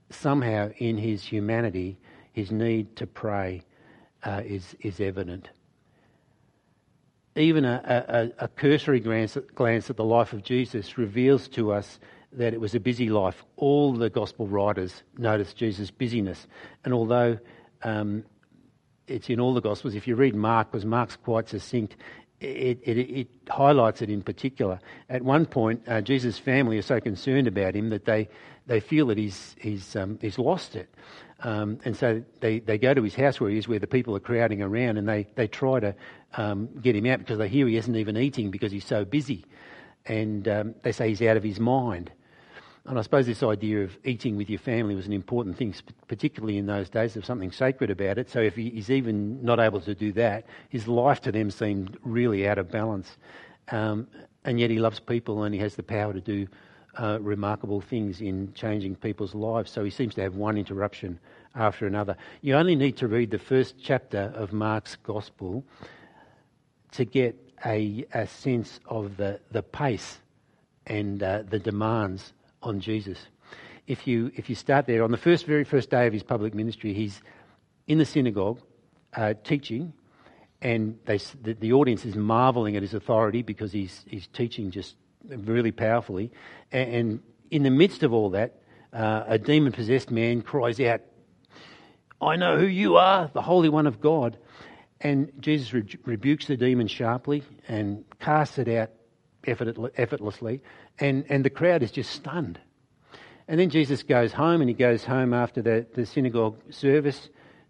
somehow, 0.09 0.69
in 0.77 0.97
his 0.97 1.23
humanity, 1.23 1.97
his 2.31 2.51
need 2.51 2.95
to 2.95 3.05
pray 3.05 3.63
uh, 4.23 4.41
is, 4.45 4.77
is 4.79 5.01
evident. 5.01 5.49
Even 7.35 7.65
a, 7.65 8.31
a, 8.39 8.45
a 8.45 8.47
cursory 8.47 9.01
glance, 9.01 9.37
glance 9.55 9.89
at 9.89 9.97
the 9.97 10.05
life 10.05 10.31
of 10.31 10.41
Jesus 10.41 10.97
reveals 10.97 11.49
to 11.49 11.73
us 11.73 11.99
that 12.31 12.53
it 12.53 12.61
was 12.61 12.73
a 12.75 12.79
busy 12.79 13.09
life. 13.09 13.43
All 13.57 13.91
the 13.91 14.09
gospel 14.09 14.47
writers 14.47 15.03
notice 15.17 15.53
Jesus' 15.53 15.91
busyness. 15.91 16.47
And 16.85 16.93
although 16.93 17.37
um, 17.83 18.23
it's 19.07 19.29
in 19.29 19.39
all 19.39 19.53
the 19.53 19.61
gospels, 19.61 19.95
if 19.95 20.07
you 20.07 20.15
read 20.15 20.35
Mark, 20.35 20.71
because 20.71 20.85
Mark's 20.85 21.15
quite 21.15 21.49
succinct, 21.49 21.95
it, 22.39 22.79
it, 22.83 22.97
it, 22.97 23.27
highlights 23.49 24.01
it 24.01 24.09
in 24.09 24.21
particular. 24.21 24.79
At 25.09 25.21
one 25.21 25.45
point, 25.45 25.81
uh, 25.87 26.01
Jesus' 26.01 26.37
family 26.37 26.77
are 26.77 26.83
so 26.83 26.99
concerned 26.99 27.47
about 27.47 27.75
him 27.75 27.89
that 27.89 28.05
they, 28.05 28.27
they 28.67 28.79
feel 28.79 29.07
that 29.07 29.17
he's, 29.17 29.55
he's, 29.59 29.95
um, 29.95 30.17
he's 30.21 30.37
lost 30.37 30.75
it. 30.75 30.89
Um, 31.41 31.79
and 31.85 31.95
so 31.95 32.23
they, 32.39 32.59
they 32.59 32.77
go 32.77 32.93
to 32.93 33.03
his 33.03 33.15
house 33.15 33.39
where 33.39 33.49
he 33.49 33.57
is, 33.57 33.67
where 33.67 33.79
the 33.79 33.87
people 33.87 34.15
are 34.15 34.19
crowding 34.19 34.61
around, 34.61 34.97
and 34.97 35.07
they, 35.07 35.27
they 35.35 35.47
try 35.47 35.79
to 35.79 35.95
um, 36.37 36.69
get 36.81 36.95
him 36.95 37.05
out 37.05 37.19
because 37.19 37.37
they 37.37 37.47
hear 37.47 37.67
he 37.67 37.77
isn't 37.77 37.95
even 37.95 38.17
eating 38.17 38.51
because 38.51 38.71
he's 38.71 38.85
so 38.85 39.05
busy. 39.05 39.45
And 40.05 40.47
um, 40.47 40.75
they 40.83 40.91
say 40.91 41.09
he's 41.09 41.21
out 41.21 41.37
of 41.37 41.43
his 41.43 41.59
mind. 41.59 42.11
And 42.87 42.99
I 42.99 43.01
suppose 43.01 43.25
this 43.25 43.41
idea 43.41 43.83
of 43.83 43.97
eating 44.03 44.37
with 44.37 44.47
your 44.47 44.59
family 44.59 44.93
was 44.93 45.07
an 45.07 45.13
important 45.13 45.57
thing, 45.57 45.73
particularly 46.07 46.59
in 46.59 46.67
those 46.67 46.87
days. 46.87 47.13
There 47.13 47.21
was 47.21 47.27
something 47.27 47.51
sacred 47.51 47.89
about 47.89 48.19
it. 48.19 48.29
So 48.29 48.41
if 48.41 48.55
he's 48.55 48.91
even 48.91 49.43
not 49.43 49.59
able 49.59 49.81
to 49.81 49.95
do 49.95 50.11
that, 50.13 50.45
his 50.69 50.87
life 50.87 51.21
to 51.21 51.31
them 51.31 51.49
seemed 51.49 51.97
really 52.03 52.47
out 52.47 52.59
of 52.59 52.69
balance. 52.69 53.17
Um, 53.69 54.07
and 54.43 54.59
yet 54.59 54.69
he 54.69 54.77
loves 54.77 54.99
people 54.99 55.43
and 55.43 55.55
he 55.55 55.59
has 55.61 55.75
the 55.75 55.83
power 55.83 56.13
to 56.13 56.21
do 56.21 56.47
uh, 56.97 57.17
remarkable 57.21 57.81
things 57.81 58.21
in 58.21 58.53
changing 58.53 58.95
people's 58.97 59.33
lives. 59.33 59.71
So 59.71 59.83
he 59.83 59.89
seems 59.89 60.13
to 60.15 60.21
have 60.21 60.35
one 60.35 60.55
interruption 60.55 61.19
after 61.55 61.87
another. 61.87 62.15
You 62.41 62.55
only 62.55 62.75
need 62.75 62.97
to 62.97 63.07
read 63.07 63.31
the 63.31 63.39
first 63.39 63.75
chapter 63.81 64.31
of 64.35 64.53
Mark's 64.53 64.95
Gospel 64.97 65.65
to 66.91 67.03
get 67.03 67.35
a, 67.65 68.05
a 68.13 68.27
sense 68.27 68.79
of 68.85 69.17
the, 69.17 69.39
the 69.51 69.63
pace 69.63 70.19
and 70.85 71.23
uh, 71.23 71.41
the 71.49 71.57
demands 71.57 72.33
on 72.65 72.79
Jesus. 72.79 73.17
If 73.87 74.07
you, 74.07 74.31
if 74.35 74.49
you 74.49 74.55
start 74.55 74.87
there, 74.87 75.03
on 75.03 75.11
the 75.11 75.17
first, 75.17 75.45
very 75.45 75.63
first 75.63 75.89
day 75.89 76.07
of 76.07 76.13
his 76.13 76.23
public 76.23 76.53
ministry, 76.53 76.93
he's 76.93 77.21
in 77.87 77.97
the 77.97 78.05
synagogue 78.05 78.59
uh, 79.13 79.35
teaching, 79.43 79.93
and 80.61 80.97
they, 81.05 81.17
the, 81.17 81.53
the, 81.53 81.73
audience 81.73 82.05
is 82.05 82.15
marveling 82.15 82.75
at 82.75 82.81
his 82.81 82.93
authority 82.93 83.43
because 83.43 83.71
he's, 83.71 84.03
he's 84.07 84.27
teaching 84.27 84.71
just 84.71 84.95
really 85.27 85.71
powerfully. 85.71 86.31
And, 86.71 86.93
and 86.93 87.23
in 87.51 87.63
the 87.63 87.69
midst 87.69 88.03
of 88.03 88.13
all 88.13 88.31
that, 88.31 88.59
uh, 88.91 89.23
a 89.27 89.37
demon 89.37 89.71
possessed 89.71 90.09
man 90.09 90.41
cries 90.41 90.79
out, 90.79 91.01
I 92.21 92.37
know 92.37 92.57
who 92.57 92.65
you 92.65 92.95
are, 92.95 93.29
the 93.33 93.41
Holy 93.41 93.69
One 93.69 93.85
of 93.85 94.01
God. 94.01 94.37
And 95.01 95.31
Jesus 95.39 95.73
re- 95.73 95.99
rebukes 96.05 96.47
the 96.47 96.57
demon 96.57 96.87
sharply 96.87 97.43
and 97.67 98.05
casts 98.19 98.57
it 98.57 98.67
out 98.69 98.91
effortlessly, 99.45 100.61
and, 100.99 101.25
and 101.29 101.43
the 101.43 101.49
crowd 101.49 101.83
is 101.83 101.91
just 101.91 102.11
stunned. 102.11 102.59
And 103.47 103.59
then 103.59 103.69
Jesus 103.69 104.03
goes 104.03 104.33
home, 104.33 104.61
and 104.61 104.69
he 104.69 104.73
goes 104.73 105.03
home 105.03 105.33
after 105.33 105.61
the, 105.61 105.85
the 105.93 106.05
synagogue 106.05 106.57
service 106.71 107.29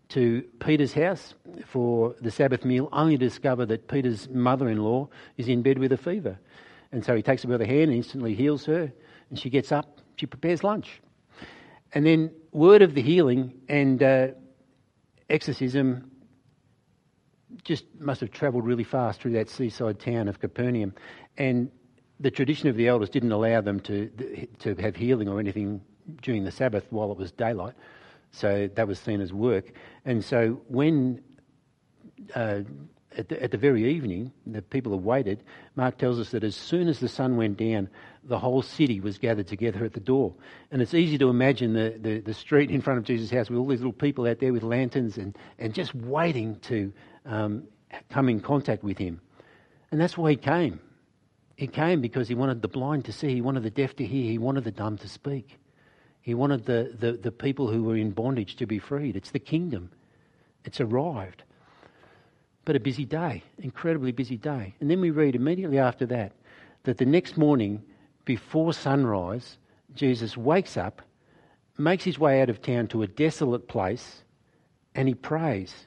to 0.10 0.44
Peter's 0.60 0.94
house 0.94 1.34
for 1.66 2.16
the 2.22 2.32
Sabbath 2.32 2.64
meal, 2.64 2.88
only 2.92 3.18
to 3.18 3.26
discover 3.26 3.66
that 3.66 3.88
Peter's 3.88 4.30
mother 4.30 4.70
in 4.70 4.78
law 4.78 5.10
is 5.38 5.48
in 5.48 5.64
bed 5.64 5.80
with 5.80 5.92
a 5.92 5.98
fever. 5.98 6.38
And 6.92 7.04
so 7.04 7.16
he 7.16 7.22
takes 7.22 7.44
her 7.44 7.50
by 7.50 7.58
the 7.58 7.66
hand 7.66 7.90
and 7.90 7.94
instantly 7.94 8.36
heals 8.36 8.66
her, 8.66 8.92
and 9.30 9.40
she 9.40 9.50
gets 9.50 9.72
up, 9.72 10.00
she 10.16 10.26
prepares 10.26 10.64
lunch. 10.64 11.02
And 11.94 12.06
then, 12.06 12.32
word 12.52 12.82
of 12.82 12.94
the 12.94 13.02
healing 13.02 13.54
and 13.68 14.02
uh, 14.02 14.28
exorcism 15.30 16.12
just 17.64 17.86
must 18.00 18.22
have 18.22 18.32
travelled 18.32 18.66
really 18.66 18.84
fast 18.84 19.22
through 19.22 19.32
that 19.34 19.50
seaside 19.50 20.00
town 20.00 20.28
of 20.28 20.40
Capernaum. 20.40 20.94
And 21.38 21.72
the 22.20 22.32
tradition 22.32 22.70
of 22.70 22.76
the 22.76 22.88
elders 22.88 23.10
didn't 23.10 23.32
allow 23.32 23.62
them 23.62 23.80
to, 23.82 24.48
to 24.60 24.76
have 24.76 24.96
healing 24.96 25.28
or 25.28 25.40
anything 25.40 25.82
during 26.22 26.44
the 26.44 26.52
Sabbath 26.52 26.86
while 26.90 27.12
it 27.12 27.18
was 27.18 27.32
daylight. 27.32 27.74
So 28.32 28.70
that 28.76 28.88
was 28.88 29.00
seen 29.00 29.22
as 29.22 29.34
work. 29.34 29.72
And 30.04 30.24
so 30.24 30.62
when, 30.68 31.22
uh, 32.36 32.62
at, 33.18 33.30
the, 33.30 33.42
at 33.42 33.52
the 33.52 33.58
very 33.58 33.94
evening, 33.94 34.32
the 34.46 34.62
people 34.62 34.92
have 34.92 35.04
waited, 35.04 35.44
Mark 35.76 35.98
tells 35.98 36.20
us 36.20 36.32
that 36.32 36.44
as 36.44 36.56
soon 36.56 36.88
as 36.88 37.00
the 37.00 37.08
sun 37.08 37.38
went 37.38 37.58
down, 37.58 37.90
the 38.24 38.40
whole 38.40 38.62
city 38.62 39.00
was 39.00 39.18
gathered 39.18 39.48
together 39.48 39.86
at 39.86 39.94
the 39.94 40.00
door. 40.00 40.34
And 40.72 40.82
it's 40.82 40.94
easy 40.94 41.18
to 41.20 41.30
imagine 41.30 41.74
the, 41.74 41.98
the, 42.00 42.20
the 42.20 42.34
street 42.34 42.72
in 42.72 42.82
front 42.82 43.00
of 43.00 43.06
Jesus' 43.06 43.32
house 43.32 43.50
with 43.50 43.60
all 43.60 43.68
these 43.68 43.80
little 43.80 43.94
people 43.94 44.28
out 44.28 44.40
there 44.40 44.52
with 44.52 44.64
lanterns 44.64 45.18
and, 45.18 45.38
and 45.60 45.74
just 45.74 45.96
waiting 45.96 46.60
to 46.62 46.92
um, 47.26 47.64
come 48.10 48.30
in 48.30 48.42
contact 48.42 48.84
with 48.84 48.98
him. 48.98 49.22
And 49.92 50.02
that's 50.02 50.18
why 50.18 50.32
he 50.32 50.38
came. 50.38 50.80
He 51.56 51.68
came 51.68 52.02
because 52.02 52.28
he 52.28 52.36
wanted 52.36 52.62
the 52.62 52.68
blind 52.68 53.06
to 53.06 53.14
see, 53.14 53.34
he 53.34 53.42
wanted 53.42 53.64
the 53.64 53.70
deaf 53.70 53.96
to 53.98 54.06
hear, 54.06 54.30
he 54.30 54.38
wanted 54.38 54.66
the 54.66 54.72
dumb 54.72 54.98
to 54.98 55.08
speak. 55.08 55.58
He 56.22 56.34
wanted 56.34 56.66
the, 56.66 56.96
the, 57.00 57.14
the 57.14 57.32
people 57.32 57.68
who 57.68 57.84
were 57.84 57.96
in 57.96 58.12
bondage 58.12 58.56
to 58.58 58.66
be 58.66 58.80
freed. 58.80 59.16
It's 59.16 59.32
the 59.32 59.40
kingdom. 59.40 59.92
It's 60.66 60.82
arrived. 60.82 61.44
But 62.66 62.76
a 62.76 62.80
busy 62.80 63.06
day, 63.06 63.44
incredibly 63.60 64.12
busy 64.12 64.38
day. 64.38 64.74
And 64.80 64.90
then 64.90 65.00
we 65.00 65.12
read 65.12 65.36
immediately 65.36 65.78
after 65.78 66.06
that 66.08 66.34
that 66.84 66.98
the 66.98 67.06
next 67.06 67.38
morning, 67.38 67.84
before 68.26 68.74
sunrise, 68.74 69.58
Jesus 69.94 70.36
wakes 70.36 70.78
up, 70.78 71.02
makes 71.78 72.04
his 72.04 72.18
way 72.18 72.42
out 72.42 72.50
of 72.50 72.62
town 72.62 72.88
to 72.88 73.04
a 73.04 73.08
desolate 73.08 73.68
place, 73.68 74.24
and 74.96 75.08
he 75.08 75.14
prays. 75.14 75.86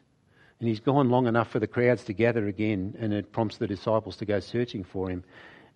And 0.60 0.68
he's 0.68 0.80
gone 0.80 1.08
long 1.08 1.26
enough 1.26 1.50
for 1.50 1.58
the 1.58 1.66
crowds 1.66 2.04
to 2.04 2.12
gather 2.12 2.46
again, 2.46 2.96
and 2.98 3.12
it 3.12 3.32
prompts 3.32 3.58
the 3.58 3.66
disciples 3.66 4.16
to 4.16 4.24
go 4.24 4.40
searching 4.40 4.84
for 4.84 5.08
him. 5.08 5.24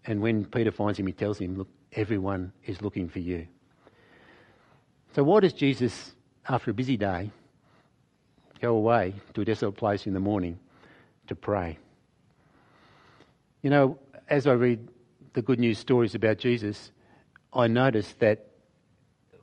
And 0.06 0.20
when 0.20 0.44
Peter 0.44 0.72
finds 0.72 0.98
him, 0.98 1.06
he 1.06 1.12
tells 1.12 1.38
him, 1.38 1.56
Look, 1.56 1.68
everyone 1.92 2.52
is 2.64 2.82
looking 2.82 3.08
for 3.08 3.20
you. 3.20 3.46
So, 5.14 5.22
why 5.22 5.40
does 5.40 5.52
Jesus, 5.52 6.12
after 6.48 6.70
a 6.70 6.74
busy 6.74 6.96
day, 6.96 7.30
go 8.60 8.76
away 8.76 9.14
to 9.34 9.42
a 9.42 9.44
desolate 9.44 9.76
place 9.76 10.06
in 10.06 10.14
the 10.14 10.20
morning 10.20 10.58
to 11.28 11.34
pray? 11.34 11.78
You 13.62 13.70
know, 13.70 13.98
as 14.28 14.46
I 14.46 14.52
read 14.52 14.88
the 15.34 15.42
good 15.42 15.60
news 15.60 15.78
stories 15.78 16.14
about 16.14 16.38
Jesus, 16.38 16.90
I 17.52 17.66
notice 17.68 18.14
that 18.18 18.46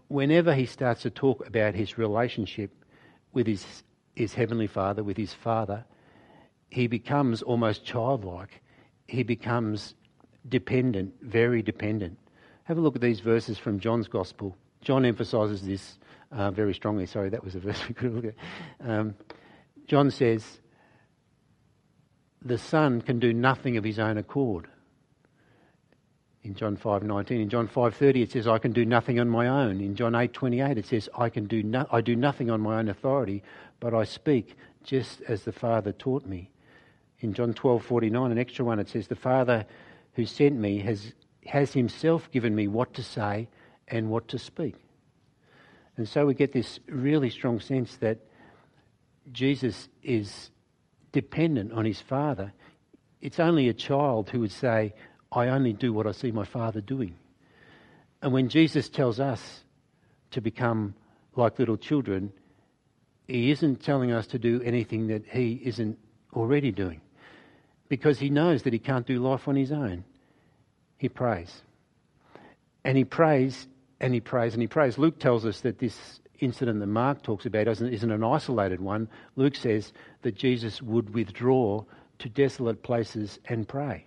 whenever 0.08 0.54
he 0.54 0.66
starts 0.66 1.04
to 1.04 1.10
talk 1.10 1.48
about 1.48 1.76
his 1.76 1.98
relationship 1.98 2.72
with 3.32 3.48
his, 3.48 3.84
his 4.16 4.34
heavenly 4.34 4.68
Father, 4.68 5.04
with 5.04 5.16
his 5.16 5.34
Father, 5.34 5.86
he 6.70 6.88
becomes 6.88 7.42
almost 7.42 7.86
childlike. 7.86 8.62
He 9.08 9.24
becomes 9.24 9.96
dependent, 10.48 11.14
very 11.22 11.62
dependent. 11.62 12.18
Have 12.64 12.78
a 12.78 12.82
look 12.82 12.96
at 12.96 13.02
these 13.02 13.20
verses 13.20 13.58
from 13.58 13.80
John's 13.80 14.08
Gospel. 14.08 14.56
John 14.82 15.06
emphasises 15.06 15.62
this 15.62 15.98
uh, 16.32 16.52
very 16.52 16.74
strongly. 16.74 17.06
Sorry, 17.06 17.30
that 17.30 17.44
was 17.44 17.56
a 17.56 17.60
verse 17.60 17.82
we 17.88 17.96
could 17.96 18.14
look 18.14 18.26
at. 18.26 18.36
Um, 18.88 19.16
John 19.88 20.12
says, 20.12 20.44
The 22.42 22.58
Son 22.58 23.02
can 23.02 23.20
do 23.20 23.34
nothing 23.34 23.78
of 23.78 23.84
his 23.84 24.00
own 24.00 24.18
accord. 24.18 24.68
In 26.44 26.56
John 26.56 26.78
5:19, 26.78 27.32
in 27.42 27.50
John 27.50 27.68
5:30 27.68 28.22
it 28.22 28.32
says, 28.32 28.48
"I 28.48 28.60
can 28.60 28.72
do 28.72 28.86
nothing 28.86 29.20
on 29.20 29.28
my 29.28 29.48
own." 29.48 29.82
In 29.82 29.96
John 29.96 30.16
8:28 30.16 30.78
it 30.78 30.86
says, 30.86 31.10
"I 31.18 31.30
can 31.30 31.46
do 31.46 31.62
no- 31.62 31.86
I 31.92 32.00
do 32.00 32.16
nothing 32.16 32.50
on 32.50 32.62
my 32.62 32.80
own 32.80 32.88
authority, 32.88 33.44
but 33.80 33.94
I 33.94 34.06
speak 34.06 34.56
just 34.84 35.22
as 35.24 35.44
the 35.44 35.52
Father 35.52 35.92
taught 35.92 36.26
me." 36.26 36.50
In 37.20 37.34
John 37.34 37.54
12:49, 37.54 38.32
an 38.32 38.38
extra 38.38 38.64
one, 38.64 38.80
it 38.80 38.88
says, 38.88 39.10
"The 39.10 39.16
Father 39.16 39.66
who 40.20 40.26
sent 40.26 40.60
me 40.60 40.80
has, 40.80 41.14
has 41.46 41.72
himself 41.72 42.30
given 42.30 42.54
me 42.54 42.68
what 42.68 42.94
to 42.94 43.02
say 43.02 43.48
and 43.88 44.10
what 44.10 44.28
to 44.28 44.38
speak. 44.38 44.76
And 45.96 46.10
so 46.10 46.26
we 46.26 46.34
get 46.34 46.52
this 46.52 46.78
really 46.88 47.30
strong 47.30 47.62
sense 47.62 47.96
that 48.02 48.18
Jesus 49.32 49.88
is 50.04 50.52
dependent 51.14 51.72
on 51.72 51.86
his 51.86 52.02
Father. 52.02 52.52
It's 53.22 53.40
only 53.40 53.70
a 53.70 53.74
child 53.74 54.30
who 54.30 54.42
would 54.42 54.52
say, 54.52 54.94
I 55.32 55.48
only 55.48 55.72
do 55.72 55.94
what 55.94 56.06
I 56.06 56.12
see 56.12 56.32
my 56.32 56.44
Father 56.44 56.82
doing. 56.82 57.16
And 58.22 58.34
when 58.34 58.50
Jesus 58.50 58.90
tells 58.90 59.22
us 59.22 59.62
to 60.32 60.42
become 60.42 60.96
like 61.38 61.60
little 61.60 61.78
children, 61.78 62.34
he 63.26 63.52
isn't 63.52 63.82
telling 63.82 64.12
us 64.12 64.28
to 64.28 64.38
do 64.38 64.62
anything 64.64 65.08
that 65.08 65.24
he 65.28 65.62
isn't 65.64 65.98
already 66.34 66.74
doing 66.74 67.00
because 67.88 68.20
he 68.20 68.30
knows 68.30 68.64
that 68.64 68.74
he 68.74 68.80
can't 68.80 69.08
do 69.08 69.20
life 69.20 69.48
on 69.48 69.56
his 69.56 69.72
own 69.72 70.04
he 71.00 71.10
prays. 71.10 71.64
And 72.84 72.96
he 72.96 73.06
prays 73.06 73.68
and 74.00 74.14
he 74.14 74.20
prays 74.20 74.54
and 74.54 74.62
he 74.62 74.68
prays. 74.68 74.98
Luke 74.98 75.18
tells 75.18 75.46
us 75.46 75.62
that 75.62 75.80
this 75.80 76.20
incident 76.40 76.80
that 76.80 76.88
Mark 76.88 77.24
talks 77.24 77.46
about 77.46 77.68
isn't 77.68 78.12
an 78.12 78.24
isolated 78.24 78.80
one. 78.80 79.10
Luke 79.36 79.56
says 79.56 79.92
that 80.22 80.36
Jesus 80.36 80.82
would 80.82 81.14
withdraw 81.14 81.84
to 82.20 82.30
desolate 82.30 82.84
places 82.84 83.40
and 83.46 83.68
pray. 83.68 84.06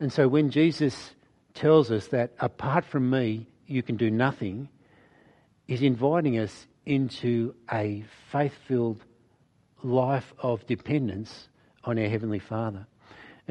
And 0.00 0.12
so 0.12 0.26
when 0.28 0.50
Jesus 0.50 1.12
tells 1.54 1.90
us 1.90 2.08
that 2.08 2.32
apart 2.40 2.84
from 2.84 3.10
me, 3.10 3.46
you 3.66 3.82
can 3.82 3.96
do 3.96 4.10
nothing, 4.10 4.68
he's 5.66 5.82
inviting 5.82 6.38
us 6.38 6.66
into 6.86 7.54
a 7.72 8.04
faith 8.30 8.54
filled 8.66 9.04
life 9.82 10.32
of 10.38 10.66
dependence 10.66 11.48
on 11.84 11.98
our 11.98 12.08
Heavenly 12.08 12.38
Father. 12.38 12.86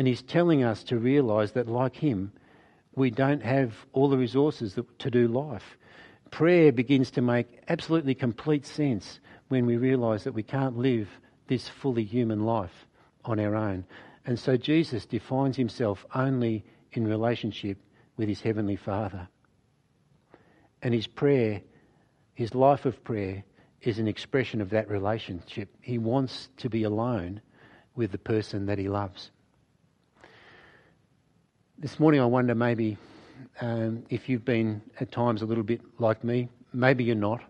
And 0.02 0.08
he's 0.08 0.24
telling 0.24 0.64
us 0.64 0.84
to 0.86 0.98
realise 0.98 1.52
that, 1.52 1.68
like 1.68 1.96
him, 1.96 2.32
we 2.96 3.12
don't 3.12 3.44
have 3.44 3.86
all 3.94 4.10
the 4.10 4.18
resources 4.18 4.76
to 4.98 5.12
do 5.12 5.28
life. 5.28 5.78
Prayer 6.32 6.72
begins 6.72 7.12
to 7.12 7.22
make 7.22 7.62
absolutely 7.68 8.16
complete 8.16 8.66
sense 8.66 9.20
when 9.50 9.68
we 9.68 9.78
realise 9.78 10.24
that 10.24 10.34
we 10.34 10.42
can't 10.42 10.76
live 10.76 11.08
this 11.46 11.70
fully 11.70 12.04
human 12.04 12.48
life 12.48 12.88
on 13.26 13.40
our 13.40 13.56
own. 13.56 13.86
And 14.26 14.40
so 14.40 14.58
Jesus 14.58 15.06
defines 15.06 15.56
himself 15.56 16.04
only 16.16 16.66
in 16.94 17.08
relationship 17.08 17.78
with 18.18 18.28
his 18.28 18.42
Heavenly 18.42 18.78
Father. 18.78 19.28
And 20.82 20.96
his 20.96 21.06
prayer, 21.06 21.62
his 22.34 22.56
life 22.56 22.88
of 22.88 23.04
prayer, 23.04 23.44
is 23.84 24.00
an 24.00 24.08
expression 24.08 24.62
of 24.62 24.72
that 24.72 24.90
relationship. 24.90 25.70
He 25.80 26.00
wants 26.00 26.50
to 26.58 26.72
be 26.72 26.82
alone 26.86 27.40
with 27.96 28.12
the 28.12 28.18
person 28.18 28.66
that 28.66 28.80
he 28.80 28.90
loves. 28.90 29.30
This 31.82 32.00
morning, 32.00 32.22
I 32.22 32.26
wonder 32.26 32.54
maybe 32.54 32.96
Um, 33.60 34.04
if 34.10 34.30
you've 34.30 34.46
been 34.46 34.84
at 35.00 35.12
times 35.12 35.42
a 35.42 35.48
little 35.48 35.64
bit 35.64 35.82
like 35.98 36.24
me, 36.24 36.48
maybe 36.74 37.04
you're 37.04 37.16
not. 37.16 37.42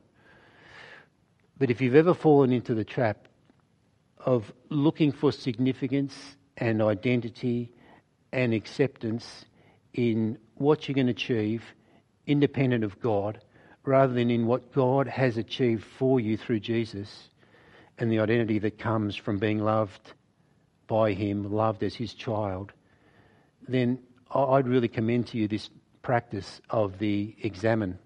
But 1.59 1.69
if 1.69 1.81
you've 1.81 1.95
ever 1.95 2.13
fallen 2.13 2.53
into 2.53 2.73
the 2.73 2.85
trap 2.85 3.27
of 4.25 4.53
looking 4.69 5.11
for 5.11 5.33
significance 5.33 6.37
and 6.55 6.81
identity 6.81 7.73
and 8.31 8.53
acceptance 8.53 9.43
in 9.93 10.37
what 10.55 10.87
you 10.87 10.95
can 10.95 11.09
achieve 11.09 11.61
independent 12.25 12.85
of 12.85 13.01
God 13.01 13.41
rather 13.83 14.13
than 14.13 14.31
in 14.31 14.47
what 14.47 14.71
God 14.71 15.07
has 15.09 15.35
achieved 15.35 15.83
for 15.83 16.21
you 16.21 16.37
through 16.37 16.61
Jesus 16.61 17.29
and 17.97 18.09
the 18.09 18.19
identity 18.19 18.59
that 18.59 18.79
comes 18.79 19.13
from 19.17 19.39
being 19.39 19.59
loved 19.59 20.13
by 20.87 21.11
Him, 21.11 21.51
loved 21.51 21.83
as 21.83 21.95
His 21.95 22.13
child, 22.13 22.71
then 23.67 23.99
I'd 24.33 24.67
really 24.67 24.87
commend 24.87 25.27
to 25.27 25.37
you 25.37 25.47
this 25.47 25.69
practice 26.01 26.61
of 26.69 26.99
the 26.99 27.35
examen. 27.43 27.99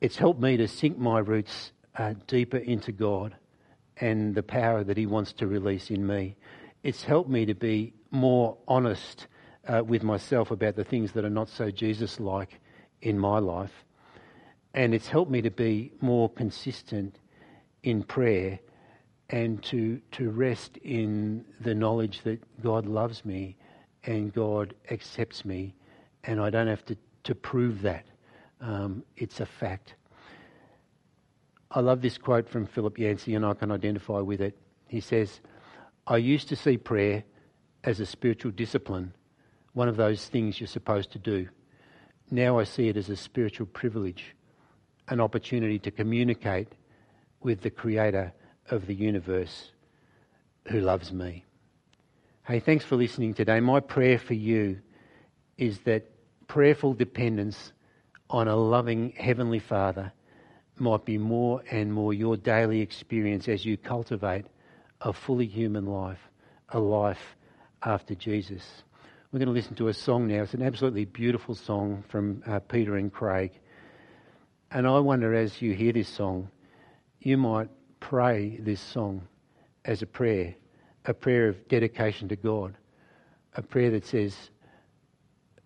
It's 0.00 0.16
helped 0.16 0.40
me 0.40 0.56
to 0.56 0.68
sink 0.68 0.98
my 0.98 1.18
roots 1.18 1.72
uh, 1.96 2.14
deeper 2.26 2.58
into 2.58 2.92
God 2.92 3.36
and 3.98 4.34
the 4.34 4.42
power 4.42 4.84
that 4.84 4.96
He 4.96 5.06
wants 5.06 5.32
to 5.34 5.46
release 5.46 5.90
in 5.90 6.06
me. 6.06 6.36
It's 6.82 7.02
helped 7.04 7.28
me 7.28 7.46
to 7.46 7.54
be 7.54 7.92
more 8.10 8.56
honest 8.68 9.26
uh, 9.68 9.82
with 9.84 10.02
myself 10.02 10.50
about 10.50 10.76
the 10.76 10.84
things 10.84 11.12
that 11.12 11.24
are 11.24 11.30
not 11.30 11.48
so 11.48 11.70
Jesus 11.70 12.20
like 12.20 12.60
in 13.02 13.18
my 13.18 13.38
life. 13.38 13.84
And 14.74 14.94
it's 14.94 15.08
helped 15.08 15.30
me 15.30 15.42
to 15.42 15.50
be 15.50 15.92
more 16.00 16.28
consistent 16.30 17.18
in 17.82 18.02
prayer 18.02 18.58
and 19.30 19.62
to, 19.64 20.00
to 20.12 20.30
rest 20.30 20.76
in 20.78 21.44
the 21.60 21.74
knowledge 21.74 22.22
that 22.22 22.40
God 22.62 22.86
loves 22.86 23.24
me 23.24 23.56
and 24.06 24.32
God 24.32 24.74
accepts 24.90 25.44
me, 25.44 25.74
and 26.24 26.40
I 26.40 26.50
don't 26.50 26.68
have 26.68 26.84
to, 26.86 26.96
to 27.24 27.34
prove 27.34 27.82
that. 27.82 28.06
Um, 28.60 29.04
it's 29.16 29.40
a 29.40 29.46
fact. 29.46 29.94
I 31.70 31.80
love 31.80 32.00
this 32.00 32.16
quote 32.16 32.48
from 32.48 32.66
Philip 32.66 32.98
Yancey, 32.98 33.34
and 33.34 33.44
I 33.44 33.54
can 33.54 33.70
identify 33.70 34.20
with 34.20 34.40
it. 34.40 34.56
He 34.86 35.00
says, 35.00 35.40
I 36.06 36.18
used 36.18 36.48
to 36.48 36.56
see 36.56 36.78
prayer 36.78 37.24
as 37.84 38.00
a 38.00 38.06
spiritual 38.06 38.52
discipline, 38.52 39.12
one 39.74 39.88
of 39.88 39.96
those 39.96 40.26
things 40.26 40.60
you're 40.60 40.68
supposed 40.68 41.10
to 41.12 41.18
do. 41.18 41.48
Now 42.30 42.58
I 42.58 42.64
see 42.64 42.88
it 42.88 42.96
as 42.96 43.10
a 43.10 43.16
spiritual 43.16 43.66
privilege, 43.66 44.34
an 45.08 45.20
opportunity 45.20 45.78
to 45.80 45.90
communicate 45.90 46.68
with 47.40 47.60
the 47.60 47.70
Creator 47.70 48.32
of 48.70 48.86
the 48.86 48.94
universe 48.94 49.72
who 50.68 50.80
loves 50.80 51.12
me. 51.12 51.44
Hey, 52.46 52.60
thanks 52.60 52.84
for 52.84 52.94
listening 52.94 53.34
today. 53.34 53.58
My 53.58 53.80
prayer 53.80 54.20
for 54.20 54.34
you 54.34 54.78
is 55.58 55.80
that 55.80 56.08
prayerful 56.46 56.94
dependence 56.94 57.72
on 58.30 58.46
a 58.46 58.54
loving 58.54 59.14
Heavenly 59.16 59.58
Father 59.58 60.12
might 60.78 61.04
be 61.04 61.18
more 61.18 61.64
and 61.72 61.92
more 61.92 62.14
your 62.14 62.36
daily 62.36 62.82
experience 62.82 63.48
as 63.48 63.64
you 63.64 63.76
cultivate 63.76 64.44
a 65.00 65.12
fully 65.12 65.46
human 65.46 65.86
life, 65.86 66.20
a 66.68 66.78
life 66.78 67.34
after 67.82 68.14
Jesus. 68.14 68.62
We're 69.32 69.40
going 69.40 69.48
to 69.48 69.52
listen 69.52 69.74
to 69.74 69.88
a 69.88 69.94
song 69.94 70.28
now. 70.28 70.42
It's 70.42 70.54
an 70.54 70.62
absolutely 70.62 71.04
beautiful 71.04 71.56
song 71.56 72.04
from 72.08 72.44
uh, 72.46 72.60
Peter 72.60 72.94
and 72.96 73.12
Craig. 73.12 73.50
And 74.70 74.86
I 74.86 75.00
wonder 75.00 75.34
as 75.34 75.60
you 75.60 75.74
hear 75.74 75.92
this 75.92 76.08
song, 76.08 76.48
you 77.18 77.38
might 77.38 77.70
pray 77.98 78.56
this 78.60 78.80
song 78.80 79.26
as 79.84 80.02
a 80.02 80.06
prayer, 80.06 80.54
a 81.06 81.14
prayer 81.14 81.48
of 81.48 81.68
dedication 81.68 82.28
to 82.28 82.36
God, 82.36 82.76
a 83.54 83.62
prayer 83.62 83.90
that 83.92 84.06
says, 84.06 84.34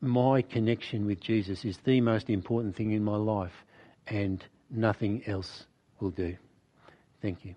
My 0.00 0.42
connection 0.42 1.06
with 1.06 1.20
Jesus 1.20 1.64
is 1.64 1.78
the 1.84 2.00
most 2.00 2.30
important 2.30 2.76
thing 2.76 2.92
in 2.92 3.04
my 3.04 3.16
life, 3.16 3.64
and 4.06 4.44
nothing 4.70 5.22
else 5.26 5.66
will 5.98 6.10
do. 6.10 6.36
Thank 7.22 7.44
you. 7.44 7.54